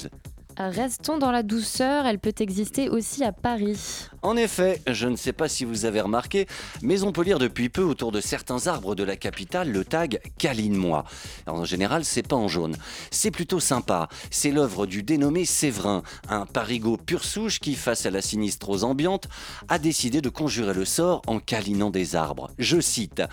[0.57, 4.09] Restons dans la douceur, elle peut exister aussi à Paris.
[4.23, 6.47] En effet, je ne sais pas si vous avez remarqué,
[6.81, 10.21] mais on peut lire depuis peu autour de certains arbres de la capitale le tag
[10.37, 11.03] Câline-moi.
[11.45, 12.77] En général, c'est pas en jaune.
[13.11, 14.07] C'est plutôt sympa.
[14.31, 19.27] C'est l'œuvre du dénommé Séverin, un parigot pur souche qui, face à la sinistrose ambiante,
[19.67, 22.49] a décidé de conjurer le sort en câlinant des arbres.
[22.57, 23.23] Je cite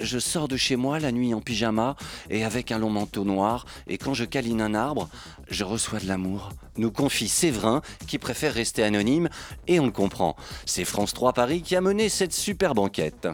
[0.00, 1.94] Je sors de chez moi la nuit en pyjama
[2.28, 5.08] et avec un long manteau noir, et quand je câline un arbre,
[5.48, 9.28] je reçois de l'amour nous confie Séverin, qui préfère rester anonyme,
[9.68, 10.36] et on le comprend.
[10.66, 13.28] C'est France 3 Paris qui a mené cette super banquette.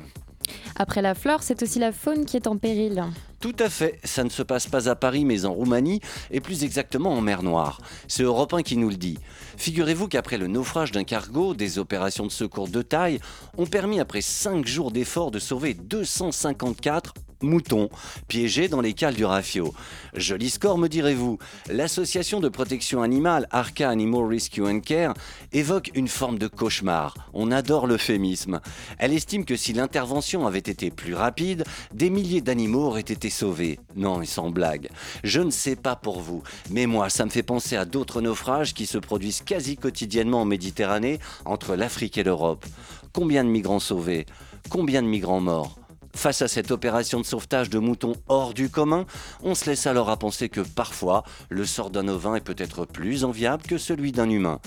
[0.76, 3.04] Après la flore, c'est aussi la faune qui est en péril.
[3.40, 6.00] Tout à fait, ça ne se passe pas à Paris mais en Roumanie
[6.30, 7.80] et plus exactement en mer Noire.
[8.08, 9.18] C'est Europe 1 qui nous le dit.
[9.56, 13.20] Figurez-vous qu'après le naufrage d'un cargo, des opérations de secours de taille
[13.58, 17.88] ont permis après 5 jours d'efforts de sauver 254 moutons
[18.28, 19.74] piégés dans les cales du Rafio.
[20.14, 21.38] Joli score, me direz-vous.
[21.68, 25.14] L'association de protection animale Arca Animal Rescue and Care
[25.52, 27.14] évoque une forme de cauchemar.
[27.32, 28.60] On adore l'euphémisme.
[28.98, 33.78] Elle estime que si l'intervention avait été plus rapide, des milliers d'animaux auraient été sauvés.
[33.94, 34.88] Non, ils sans blague.
[35.24, 38.74] Je ne sais pas pour vous, mais moi, ça me fait penser à d'autres naufrages
[38.74, 42.66] qui se produisent quasi quotidiennement en Méditerranée entre l'Afrique et l'Europe.
[43.12, 44.26] Combien de migrants sauvés?
[44.68, 45.78] Combien de migrants morts?
[46.16, 49.04] Face à cette opération de sauvetage de moutons hors du commun,
[49.42, 53.22] on se laisse alors à penser que parfois, le sort d'un ovin est peut-être plus
[53.22, 54.58] enviable que celui d'un humain.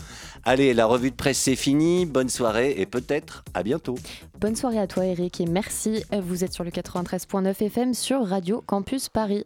[0.45, 3.95] Allez, la revue de presse c'est fini, bonne soirée et peut-être à bientôt.
[4.39, 6.03] Bonne soirée à toi Eric et merci.
[6.21, 9.45] Vous êtes sur le 93.9 FM sur Radio Campus Paris.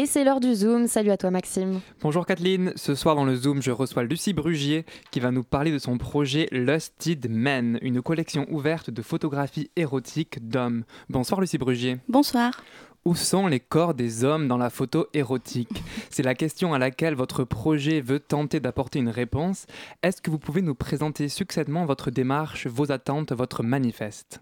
[0.00, 0.86] Et c'est l'heure du Zoom.
[0.86, 1.82] Salut à toi Maxime.
[2.00, 2.72] Bonjour Kathleen.
[2.74, 5.98] Ce soir dans le Zoom, je reçois Lucie Brugier qui va nous parler de son
[5.98, 10.84] projet Lusted Men, une collection ouverte de photographies érotiques d'hommes.
[11.10, 11.98] Bonsoir Lucie Brugier.
[12.08, 12.64] Bonsoir.
[13.04, 15.82] Où sont les corps des hommes dans la photo érotique?
[16.08, 19.66] C'est la question à laquelle votre projet veut tenter d'apporter une réponse.
[20.02, 24.40] Est-ce que vous pouvez nous présenter succinctement votre démarche, vos attentes, votre manifeste?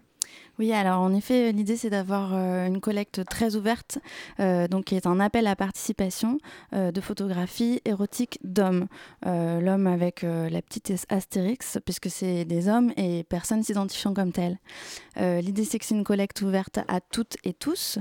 [0.59, 3.99] Oui, alors en effet, l'idée c'est d'avoir euh, une collecte très ouverte,
[4.41, 6.37] euh, donc qui est un appel à participation
[6.73, 8.87] euh, de photographies érotiques d'hommes.
[9.25, 14.57] L'homme avec la petite as- astérix, puisque c'est des hommes et personne s'identifiant comme tel.
[15.17, 17.99] L'idée c'est que c'est une collecte ouverte à toutes et tous,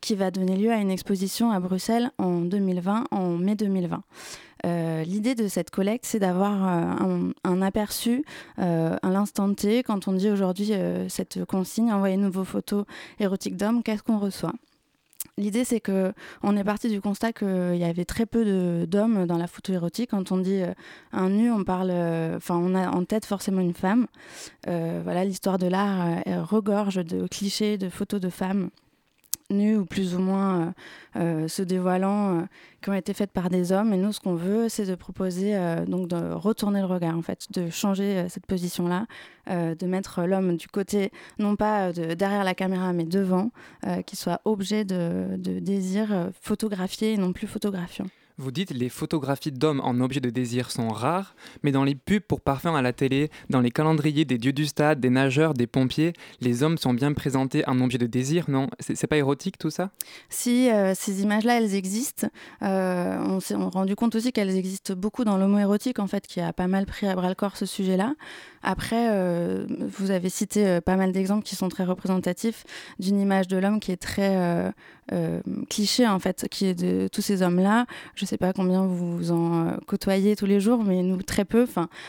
[0.00, 4.02] qui va donner lieu à une exposition à Bruxelles en 2020, en mai 2020.
[4.64, 6.52] Euh, L'idée de cette collecte, c'est d'avoir
[7.02, 8.24] euh, un, aperçu
[8.58, 10.72] euh, à l'instant T, quand on dit aujourd'hui
[11.08, 12.84] cette consigne, envoyez-nous vos photos
[13.18, 14.52] érotiques d'hommes, qu'est-ce qu'on reçoit?
[15.38, 19.38] L'idée, c'est que on est parti du constat qu'il y avait très peu d'hommes dans
[19.38, 20.10] la photo érotique.
[20.10, 20.60] Quand on dit
[21.12, 21.90] un nu, on parle,
[22.36, 24.08] enfin, on a en tête forcément une femme.
[24.66, 28.70] Voilà, l'histoire de l'art regorge de clichés, de photos de femmes
[29.50, 30.70] nues ou plus ou moins euh,
[31.16, 32.42] euh, se dévoilant, euh,
[32.80, 33.92] qui ont été faites par des hommes.
[33.92, 37.46] Et nous, ce qu'on veut, c'est de proposer, donc de retourner le regard, en fait,
[37.52, 39.06] de changer cette position-là,
[39.48, 43.50] de mettre l'homme du côté, non pas de, derrière la caméra, mais devant,
[44.04, 48.06] qu'il soit objet de, désir photographié et non plus photographiant.
[48.38, 52.22] Vous dites les photographies d'hommes en objet de désir sont rares, mais dans les pubs
[52.22, 55.66] pour parfums à la télé, dans les calendriers des dieux du stade, des nageurs, des
[55.66, 58.68] pompiers, les hommes sont bien présentés en objet de désir, non?
[58.80, 59.90] C'est pas érotique tout ça?
[60.30, 62.28] Si euh, ces images-là, elles existent,
[62.62, 66.52] euh, on s'est rendu compte aussi qu'elles existent beaucoup dans l'homo-érotique, en fait, qui a
[66.52, 68.14] pas mal pris à bras-le-corps ce sujet-là.
[68.62, 69.66] Après, euh,
[69.98, 72.64] vous avez cité pas mal d'exemples qui sont très représentatifs
[72.98, 74.72] d'une image de l'homme qui est très
[75.10, 77.86] euh, cliché, en fait, qui est de tous ces hommes-là.
[78.14, 81.66] Je sais pas combien vous en euh, côtoyez tous les jours, mais nous, très peu.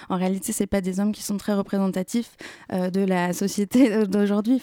[0.10, 2.36] En réalité, c'est pas des hommes qui sont très représentatifs
[2.72, 4.62] euh, de la société d'aujourd'hui.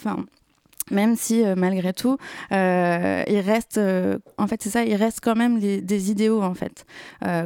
[0.91, 2.17] Même si euh, malgré tout,
[2.53, 6.55] euh, il reste, euh, en fait, c'est ça, il reste quand même des idéaux en
[6.55, 6.85] fait,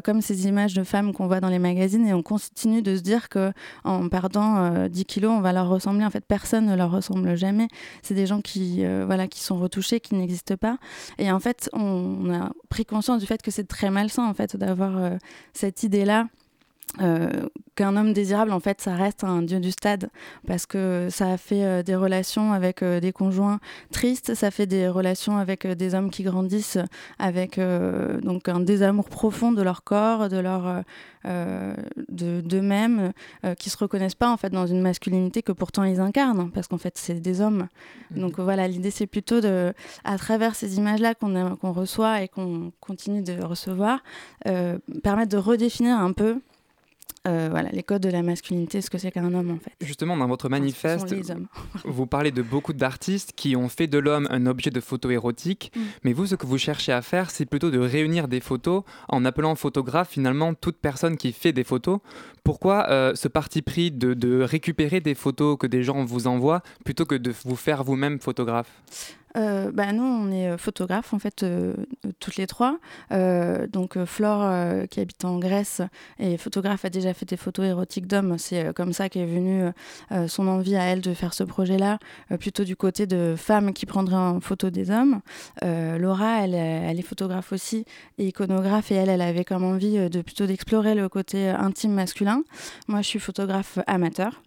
[0.05, 3.03] comme ces images de femmes qu'on voit dans les magazines, et on continue de se
[3.03, 3.53] dire que
[3.85, 6.05] en perdant euh, 10 kilos, on va leur ressembler.
[6.05, 7.69] En fait, personne ne leur ressemble jamais.
[8.03, 10.79] C'est des gens qui, voilà, qui sont retouchés, qui n'existent pas.
[11.19, 11.81] Et en fait, on,
[12.25, 15.19] on a pris conscience du fait que c'est très malsain en fait d'avoir
[15.53, 16.27] cette idée-là.
[17.01, 17.29] Euh,
[17.75, 20.11] qu'un homme désirable, en fait, ça reste un dieu du stade
[20.47, 23.59] parce que ça a fait euh, des relations avec euh, des conjoints
[23.91, 26.79] tristes, ça fait des relations avec des hommes qui grandissent
[27.19, 27.59] avec
[28.23, 30.85] donc un désamour profond de leur corps, de leur
[31.25, 33.13] de d'eux-mêmes,
[33.45, 36.69] euh, qui se reconnaissent pas en fait dans une masculinité que pourtant ils incarnent parce
[36.69, 37.69] qu'en fait c'est des hommes.
[38.11, 39.73] Donc voilà, l'idée c'est plutôt de
[40.05, 44.03] à travers ces images-là qu'on qu'on reçoit et qu'on continue de recevoir,
[45.03, 46.41] permettre de redéfinir un peu
[47.27, 49.73] euh, voilà, les codes de la masculinité, ce que c'est qu'un homme en fait.
[49.81, 51.15] Justement, dans votre manifeste,
[51.85, 55.73] vous parlez de beaucoup d'artistes qui ont fait de l'homme un objet de photo érotique,
[55.75, 55.81] Mm.
[56.05, 59.25] mais vous, ce que vous cherchez à faire, c'est plutôt de réunir des photos en
[59.25, 62.01] appelant photographe finalement toute personne qui fait des photos.
[62.43, 66.63] Pourquoi euh, ce parti pris de, de récupérer des photos que des gens vous envoient
[66.85, 68.71] plutôt que de vous faire vous-même photographe?
[69.37, 71.75] Euh, bah, nous, on est euh, photographes, en fait, euh,
[72.21, 72.79] toutes les trois.
[73.13, 75.83] Euh, donc, Flore, qui habite en Grèce,
[76.19, 78.39] et photographe, a déjà fait des photos érotiques d'hommes.
[78.39, 79.71] C'est comme ça qu'est venue
[80.29, 81.99] son envie à elle de faire ce projet-là,
[82.39, 85.21] plutôt du côté de femmes qui prendraient en photo des hommes.
[85.63, 87.85] Laura, elle, elle est photographe aussi,
[88.19, 92.43] et iconographe, et elle, elle avait comme envie de plutôt d'explorer le côté intime masculin.
[92.89, 94.43] Moi, je suis photographe amateur.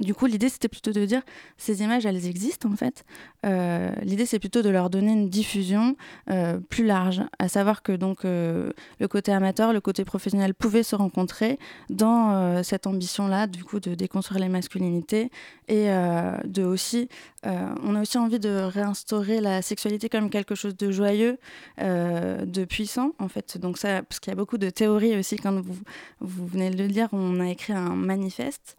[0.00, 1.22] Du coup, l'idée, c'était plutôt de dire,
[1.56, 3.04] ces images, elles existent en fait.
[3.46, 5.96] Euh, l'idée, c'est plutôt de leur donner une diffusion
[6.30, 10.82] euh, plus large, à savoir que donc euh, le côté amateur, le côté professionnel pouvaient
[10.82, 11.58] se rencontrer
[11.88, 15.30] dans cette ambition-là, du coup, de déconstruire les masculinités
[15.68, 17.08] et de aussi,
[17.44, 21.38] on a aussi envie de réinstaurer la sexualité comme quelque chose de joyeux,
[21.78, 23.58] de puissant en fait.
[23.58, 25.78] Donc ça, parce qu'il y a beaucoup de théories aussi, quand vous,
[26.20, 28.76] vous venez de le dire, on a écrit un manifeste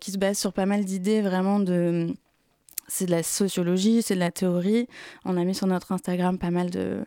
[0.00, 2.14] qui se base sur pas mal d'idées vraiment de
[2.90, 4.88] c'est de la sociologie, c'est de la théorie.
[5.24, 7.04] On a mis sur notre Instagram pas mal de,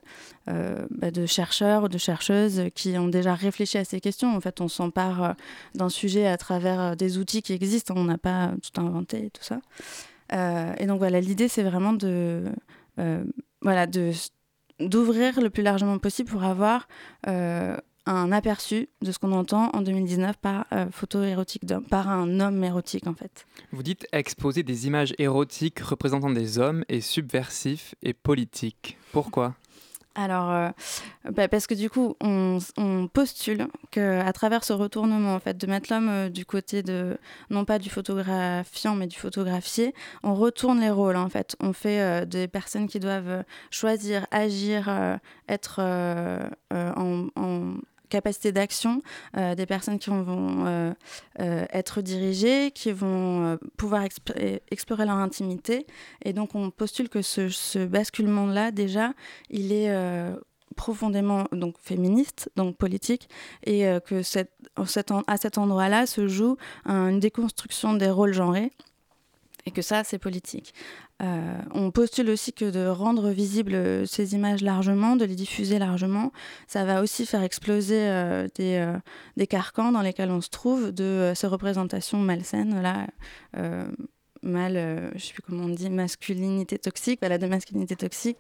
[0.48, 4.34] euh, bah, de chercheurs, de chercheuses qui ont déjà réfléchi à ces questions.
[4.34, 5.34] En fait, on s'empare euh,
[5.76, 7.94] d'un sujet à travers euh, des outils qui existent.
[7.98, 9.60] On n'a pas tout inventé et tout ça.
[10.32, 12.46] Euh, et donc voilà, l'idée, c'est vraiment de,
[13.62, 14.12] voilà, de
[14.80, 16.88] d'ouvrir le plus largement possible pour avoir
[18.06, 22.40] un aperçu de ce qu'on entend en 2019 par euh, photo érotique d'homme, par un
[22.40, 23.46] homme érotique en fait.
[23.72, 28.98] Vous dites exposer des images érotiques représentant des hommes est subversif et politique.
[29.12, 29.56] Pourquoi?
[30.16, 30.70] Alors, euh,
[31.32, 35.66] bah, parce que du coup, on, on postule qu'à travers ce retournement, en fait, de
[35.66, 37.18] mettre l'homme euh, du côté de,
[37.50, 41.56] non pas du photographiant, mais du photographié, on retourne les rôles, en fait.
[41.60, 44.88] On fait euh, des personnes qui doivent choisir, agir,
[45.48, 45.82] être
[46.72, 47.74] en, en
[48.14, 49.02] capacité d'action
[49.36, 50.94] des personnes qui vont
[51.40, 54.04] être dirigées, qui vont pouvoir
[54.72, 55.88] explorer leur intimité.
[56.24, 59.14] Et donc on postule que ce, basculement-là, déjà,
[59.50, 59.92] il est
[60.76, 63.30] profondément donc féministe, donc politique,
[63.66, 64.22] et que
[65.28, 68.72] à cet endroit-là se joue une déconstruction des rôles genrés
[69.66, 70.74] et que ça, c'est politique.
[71.22, 76.32] Euh, on postule aussi que de rendre visibles ces images largement, de les diffuser largement,
[76.68, 78.98] ça va aussi faire exploser euh, des, euh,
[79.38, 83.08] des, carcans dans lesquels on se trouve de ces représentations malsaines là
[84.44, 88.38] mal, euh, je sais plus comment on dit, masculinité toxique, voilà, de masculinité toxique,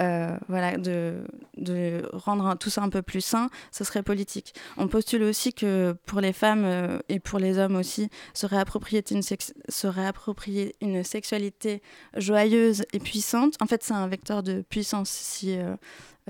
[0.00, 1.24] euh, voilà, de,
[1.56, 4.54] de rendre tout ça un peu plus sain, ce serait politique.
[4.76, 9.02] On postule aussi que pour les femmes euh, et pour les hommes aussi, se réapproprier
[9.10, 11.82] une, se réapproprier une sexualité
[12.16, 13.54] joyeuse et puissante.
[13.60, 15.10] En fait, c'est un vecteur de puissance.
[15.10, 15.56] Si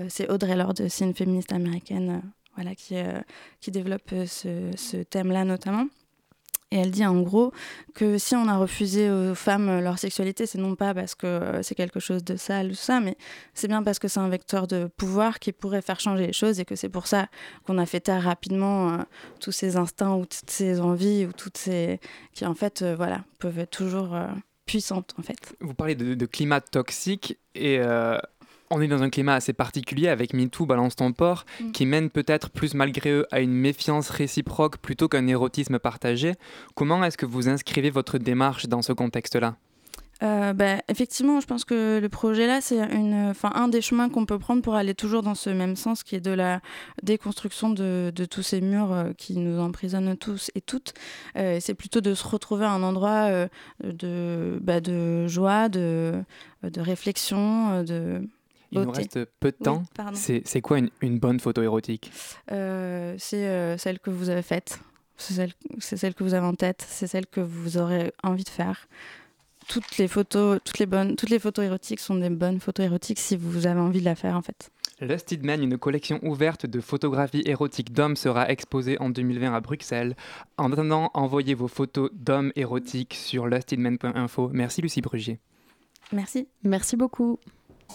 [0.09, 2.21] c'est Audrey Lorde, c'est une féministe américaine,
[2.55, 2.95] voilà, qui,
[3.59, 5.87] qui développe ce, ce thème-là notamment.
[6.71, 7.53] Et elle dit en gros
[7.95, 11.75] que si on a refusé aux femmes leur sexualité, c'est non pas parce que c'est
[11.75, 13.15] quelque chose de sale ou ça, mais
[13.53, 16.59] c'est bien parce que c'est un vecteur de pouvoir qui pourrait faire changer les choses
[16.59, 17.27] et que c'est pour ça
[17.65, 18.97] qu'on a fait taire rapidement euh,
[19.39, 22.01] tous ces instincts ou toutes ces envies ou toutes ces
[22.33, 24.27] qui en fait euh, voilà peuvent être toujours euh,
[24.65, 25.55] puissantes en fait.
[25.61, 27.79] Vous parlez de, climat toxique et
[28.69, 31.71] on est dans un climat assez particulier avec MeToo, Balance ton port, mm.
[31.71, 36.33] qui mène peut-être plus malgré eux à une méfiance réciproque plutôt qu'un érotisme partagé.
[36.75, 39.55] Comment est-ce que vous inscrivez votre démarche dans ce contexte-là?
[40.23, 44.25] Euh, bah, effectivement, je pense que le projet là, c'est une, un des chemins qu'on
[44.25, 46.59] peut prendre pour aller toujours dans ce même sens, qui est de la
[47.03, 50.93] déconstruction de, de tous ces murs euh, qui nous emprisonnent tous et toutes.
[51.35, 53.29] Euh, c'est plutôt de se retrouver à un endroit
[53.83, 56.23] de, bah, de joie, de,
[56.63, 58.27] de réflexion, de
[58.71, 59.83] il nous reste peu de temps.
[60.13, 62.11] c'est quoi une, une, bonne photo érotique?
[62.51, 64.79] Euh, C'est euh, celle que vous avez faite.
[65.17, 66.85] C'est celle, celle, que vous avez en tête.
[66.87, 68.87] C'est celle que vous aurez envie de faire.
[69.67, 73.19] Toutes les photos, toutes les bonnes, toutes les photos érotiques sont des bonnes photos érotiques
[73.19, 74.71] si vous avez envie de la faire en fait.
[74.99, 80.15] Lusted Man, une collection ouverte de photographies érotiques d'hommes, sera exposée en 2020 à Bruxelles.
[80.57, 84.49] En attendant, envoyez vos photos d'hommes érotiques sur lustedman.info.
[84.53, 85.39] Merci Lucie Brugier.
[86.11, 86.47] Merci.
[86.63, 87.39] Merci beaucoup.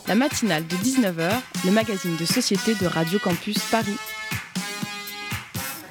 [0.09, 1.31] La matinale de 19h,
[1.65, 3.97] le magazine de société de Radio Campus Paris.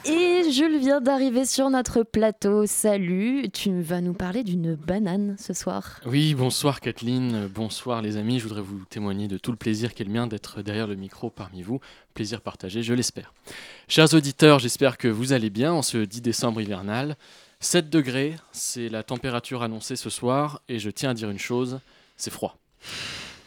[0.04, 2.66] Et Jules vient d'arriver sur notre plateau.
[2.66, 6.02] Salut, tu vas nous parler d'une banane ce soir.
[6.06, 8.40] Oui, bonsoir Kathleen, bonsoir les amis.
[8.40, 11.30] Je voudrais vous témoigner de tout le plaisir qu'est le mien d'être derrière le micro
[11.30, 11.80] parmi vous.
[12.14, 13.34] Plaisir partagé, je l'espère.
[13.88, 17.16] Chers auditeurs, j'espère que vous allez bien en ce 10 décembre hivernal.
[17.62, 21.80] 7 degrés, c'est la température annoncée ce soir et je tiens à dire une chose,
[22.18, 22.58] c'est froid.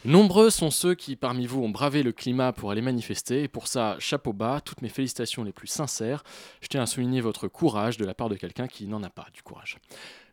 [0.05, 3.67] Nombreux sont ceux qui, parmi vous, ont bravé le climat pour aller manifester, et pour
[3.67, 6.23] ça, chapeau bas, toutes mes félicitations les plus sincères.
[6.61, 9.25] Je tiens à souligner votre courage de la part de quelqu'un qui n'en a pas
[9.33, 9.79] du courage.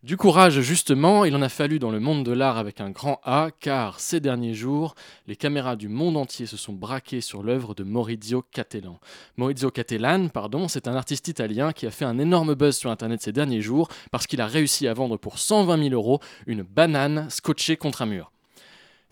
[0.03, 3.19] Du courage, justement, il en a fallu dans le monde de l'art avec un grand
[3.25, 4.95] A, car ces derniers jours,
[5.27, 9.01] les caméras du monde entier se sont braquées sur l'œuvre de Maurizio Cattelan.
[9.39, 13.23] Maurizio Cattelan, pardon, c'est un artiste italien qui a fait un énorme buzz sur Internet
[13.23, 17.31] ces derniers jours parce qu'il a réussi à vendre pour 120 000 euros une banane
[17.31, 18.33] scotchée contre un mur.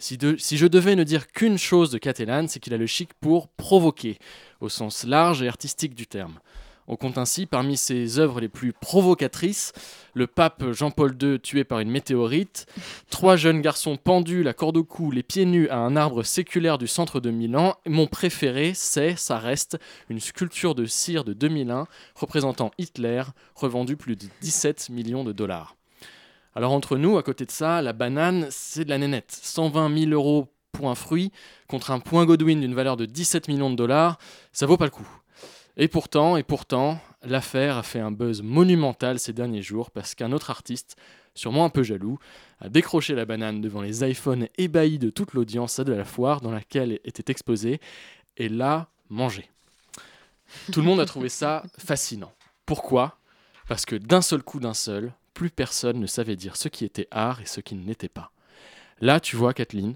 [0.01, 0.17] Si,
[0.57, 4.19] je devais ne dire qu'une chose de Catalan, c'est qu'il a le chic pour provoquer,
[4.61, 6.41] au sens large et artistique du terme.
[6.89, 9.73] On compte ainsi parmi ses œuvres les plus provocatrices
[10.15, 12.67] le pape Jean-Paul II tué par une météorite,
[13.11, 16.79] trois jeunes garçons pendus, la corde au cou, les pieds nus à un arbre séculaire
[16.79, 17.77] du centre de Milan.
[17.87, 19.79] Mon préféré, c'est, ça reste,
[20.09, 21.87] une sculpture de cire de 2001
[22.17, 23.23] représentant Hitler,
[23.55, 25.77] revendue plus de 17 millions de dollars.
[26.55, 29.39] Alors entre nous, à côté de ça, la banane, c'est de la nénette.
[29.43, 31.33] 120 000 euros pour un fruit
[31.69, 34.19] contre un point Godwin d'une valeur de 17 millions de dollars,
[34.53, 35.09] ça vaut pas le coup.
[35.77, 40.33] Et pourtant, et pourtant, l'affaire a fait un buzz monumental ces derniers jours parce qu'un
[40.33, 40.97] autre artiste,
[41.35, 42.19] sûrement un peu jaloux,
[42.61, 46.51] a décroché la banane devant les iPhones ébahis de toute l'audience de la foire dans
[46.51, 47.81] laquelle était exposée
[48.37, 49.51] et l'a mangé.
[50.73, 52.33] Tout le monde a trouvé ça fascinant.
[52.67, 53.19] Pourquoi?
[53.69, 57.09] Parce que d'un seul coup d'un seul, plus personne ne savait dire ce qui était
[57.11, 58.31] art et ce qui ne l'était pas.
[59.01, 59.95] Là, tu vois, Kathleen,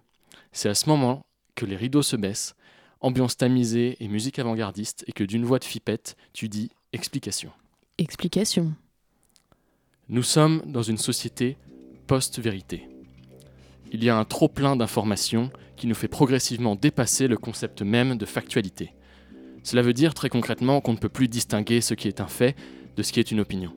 [0.52, 2.54] c'est à ce moment que les rideaux se baissent,
[3.02, 7.52] ambiance tamisée et musique avant-gardiste, et que d'une voix de fipette, tu dis explication.
[7.98, 8.72] Explication.
[10.08, 11.58] Nous sommes dans une société
[12.06, 12.88] post-vérité.
[13.92, 18.24] Il y a un trop-plein d'informations qui nous fait progressivement dépasser le concept même de
[18.24, 18.94] factualité.
[19.62, 22.56] Cela veut dire très concrètement qu'on ne peut plus distinguer ce qui est un fait
[22.96, 23.74] de ce qui est une opinion.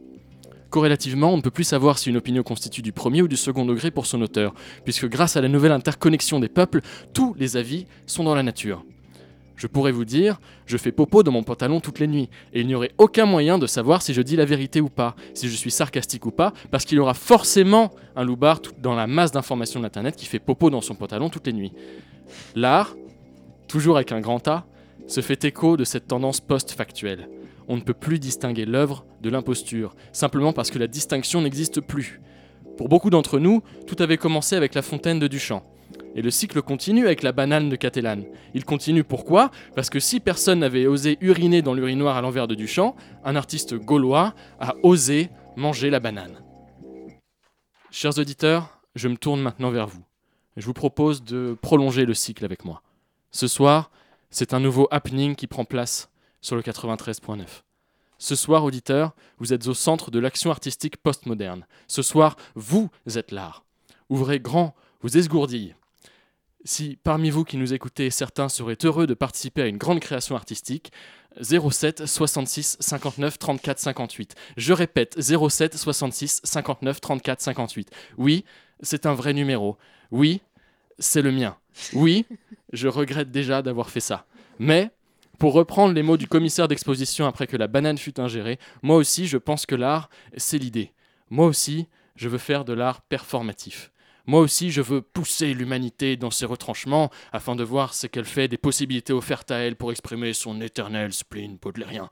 [0.70, 3.66] Corrélativement, on ne peut plus savoir si une opinion constitue du premier ou du second
[3.66, 4.54] degré pour son auteur,
[4.84, 6.82] puisque grâce à la nouvelle interconnexion des peuples,
[7.14, 8.84] tous les avis sont dans la nature.
[9.56, 12.68] Je pourrais vous dire, je fais popo dans mon pantalon toutes les nuits, et il
[12.68, 15.56] n'y aurait aucun moyen de savoir si je dis la vérité ou pas, si je
[15.56, 19.80] suis sarcastique ou pas, parce qu'il y aura forcément un loupard dans la masse d'informations
[19.80, 21.74] d'Internet qui fait popo dans son pantalon toutes les nuits.
[22.56, 22.96] L'art,
[23.68, 24.66] toujours avec un grand A,
[25.08, 27.28] se fait écho de cette tendance post-factuelle.
[27.68, 32.22] On ne peut plus distinguer l'œuvre de l'imposture, simplement parce que la distinction n'existe plus.
[32.78, 35.64] Pour beaucoup d'entre nous, tout avait commencé avec la fontaine de Duchamp.
[36.16, 38.24] Et le cycle continue avec la banane de Catalane.
[38.54, 39.52] Il continue pourquoi?
[39.76, 43.76] Parce que si personne n'avait osé uriner dans l'urinoir à l'envers de Duchamp, un artiste
[43.76, 46.42] gaulois a osé manger la banane.
[47.92, 50.04] Chers auditeurs, je me tourne maintenant vers vous.
[50.56, 52.82] Je vous propose de prolonger le cycle avec moi.
[53.32, 53.92] Ce soir,
[54.30, 56.10] c'est un nouveau happening qui prend place
[56.48, 57.46] sur le 93.9.
[58.20, 61.68] Ce soir, auditeurs, vous êtes au centre de l'action artistique postmoderne.
[61.88, 63.66] Ce soir, vous êtes l'art.
[64.10, 65.76] Ouvrez grand, vous esgourdillez.
[66.64, 70.38] Si parmi vous qui nous écoutez, certains seraient heureux de participer à une grande création
[70.38, 70.92] artistique,
[71.42, 74.36] 07 66 59 34 58.
[74.56, 77.92] Je répète, 07 66 59 34 58.
[78.18, 78.46] Oui,
[78.82, 79.78] c'est un vrai numéro.
[80.12, 80.42] Oui,
[80.98, 81.58] c'est le mien.
[81.92, 82.26] Oui,
[82.72, 84.26] je regrette déjà d'avoir fait ça.
[84.60, 84.92] Mais,
[85.38, 89.28] pour reprendre les mots du commissaire d'exposition après que la banane fut ingérée, moi aussi
[89.28, 90.94] je pense que l'art, c'est l'idée.
[91.30, 93.92] Moi aussi, je veux faire de l'art performatif.
[94.26, 98.50] Moi aussi, je veux pousser l'humanité dans ses retranchements afin de voir ce qu'elle fait
[98.50, 102.10] des possibilités offertes à elle pour exprimer son éternel spleen baudelairien.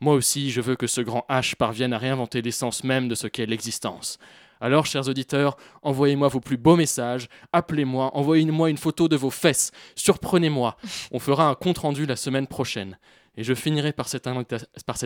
[0.00, 3.28] Moi aussi, je veux que ce grand H parvienne à réinventer l'essence même de ce
[3.28, 4.18] qu'est l'existence.
[4.60, 9.72] Alors, chers auditeurs, envoyez-moi vos plus beaux messages, appelez-moi, envoyez-moi une photo de vos fesses,
[9.94, 10.76] surprenez-moi.
[11.12, 12.98] On fera un compte-rendu la semaine prochaine.
[13.36, 14.26] Et je finirai par cette,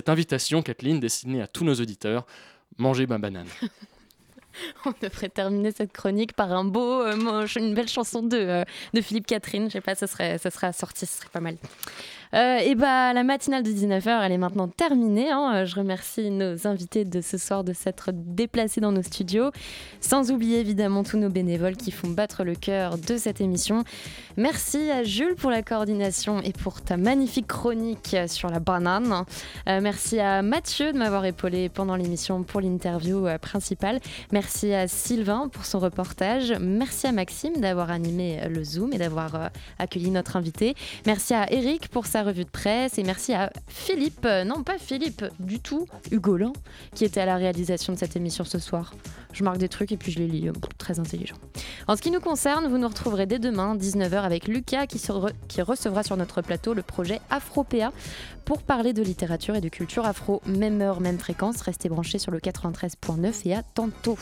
[0.08, 2.26] invitation, Kathleen, destinée à tous nos auditeurs.
[2.76, 3.48] Mangez ma banane.
[4.84, 9.00] On devrait terminer cette chronique par un beau, euh, une belle chanson de, euh, de
[9.00, 9.68] Philippe Catherine.
[9.68, 11.56] Je sais pas, ça serait, ça serait assorti, ce serait pas mal.
[12.34, 15.30] Euh, et bah, la matinale de 19h, elle est maintenant terminée.
[15.30, 15.52] hein.
[15.54, 19.50] Euh, Je remercie nos invités de ce soir de s'être déplacés dans nos studios.
[20.00, 23.84] Sans oublier évidemment tous nos bénévoles qui font battre le cœur de cette émission.
[24.36, 29.24] Merci à Jules pour la coordination et pour ta magnifique chronique sur la banane.
[29.68, 34.00] Euh, merci à Mathieu de m'avoir épaulé pendant l'émission pour l'interview euh, principale.
[34.32, 36.52] Merci à Sylvain pour son reportage.
[36.60, 40.74] Merci à Maxime d'avoir animé le Zoom et d'avoir accueilli notre invité.
[41.06, 44.78] Merci à Eric pour sa revue de presse et merci à Philippe, euh, non pas
[44.78, 46.52] Philippe du tout, Hugo Lan,
[46.94, 48.94] qui était à la réalisation de cette émission ce soir.
[49.32, 51.36] Je marque des trucs et puis je les lis, euh, très intelligent.
[51.86, 56.02] En ce qui nous concerne, vous nous retrouverez dès demain, 19h, avec Lucas qui, recevra
[56.02, 57.92] sur notre plateau le projet Afropéa
[58.44, 60.40] pour parler de littérature et de culture afro.
[60.46, 64.18] Même heure, même fréquence, restez branchés sur le 93.9 et à tantôt.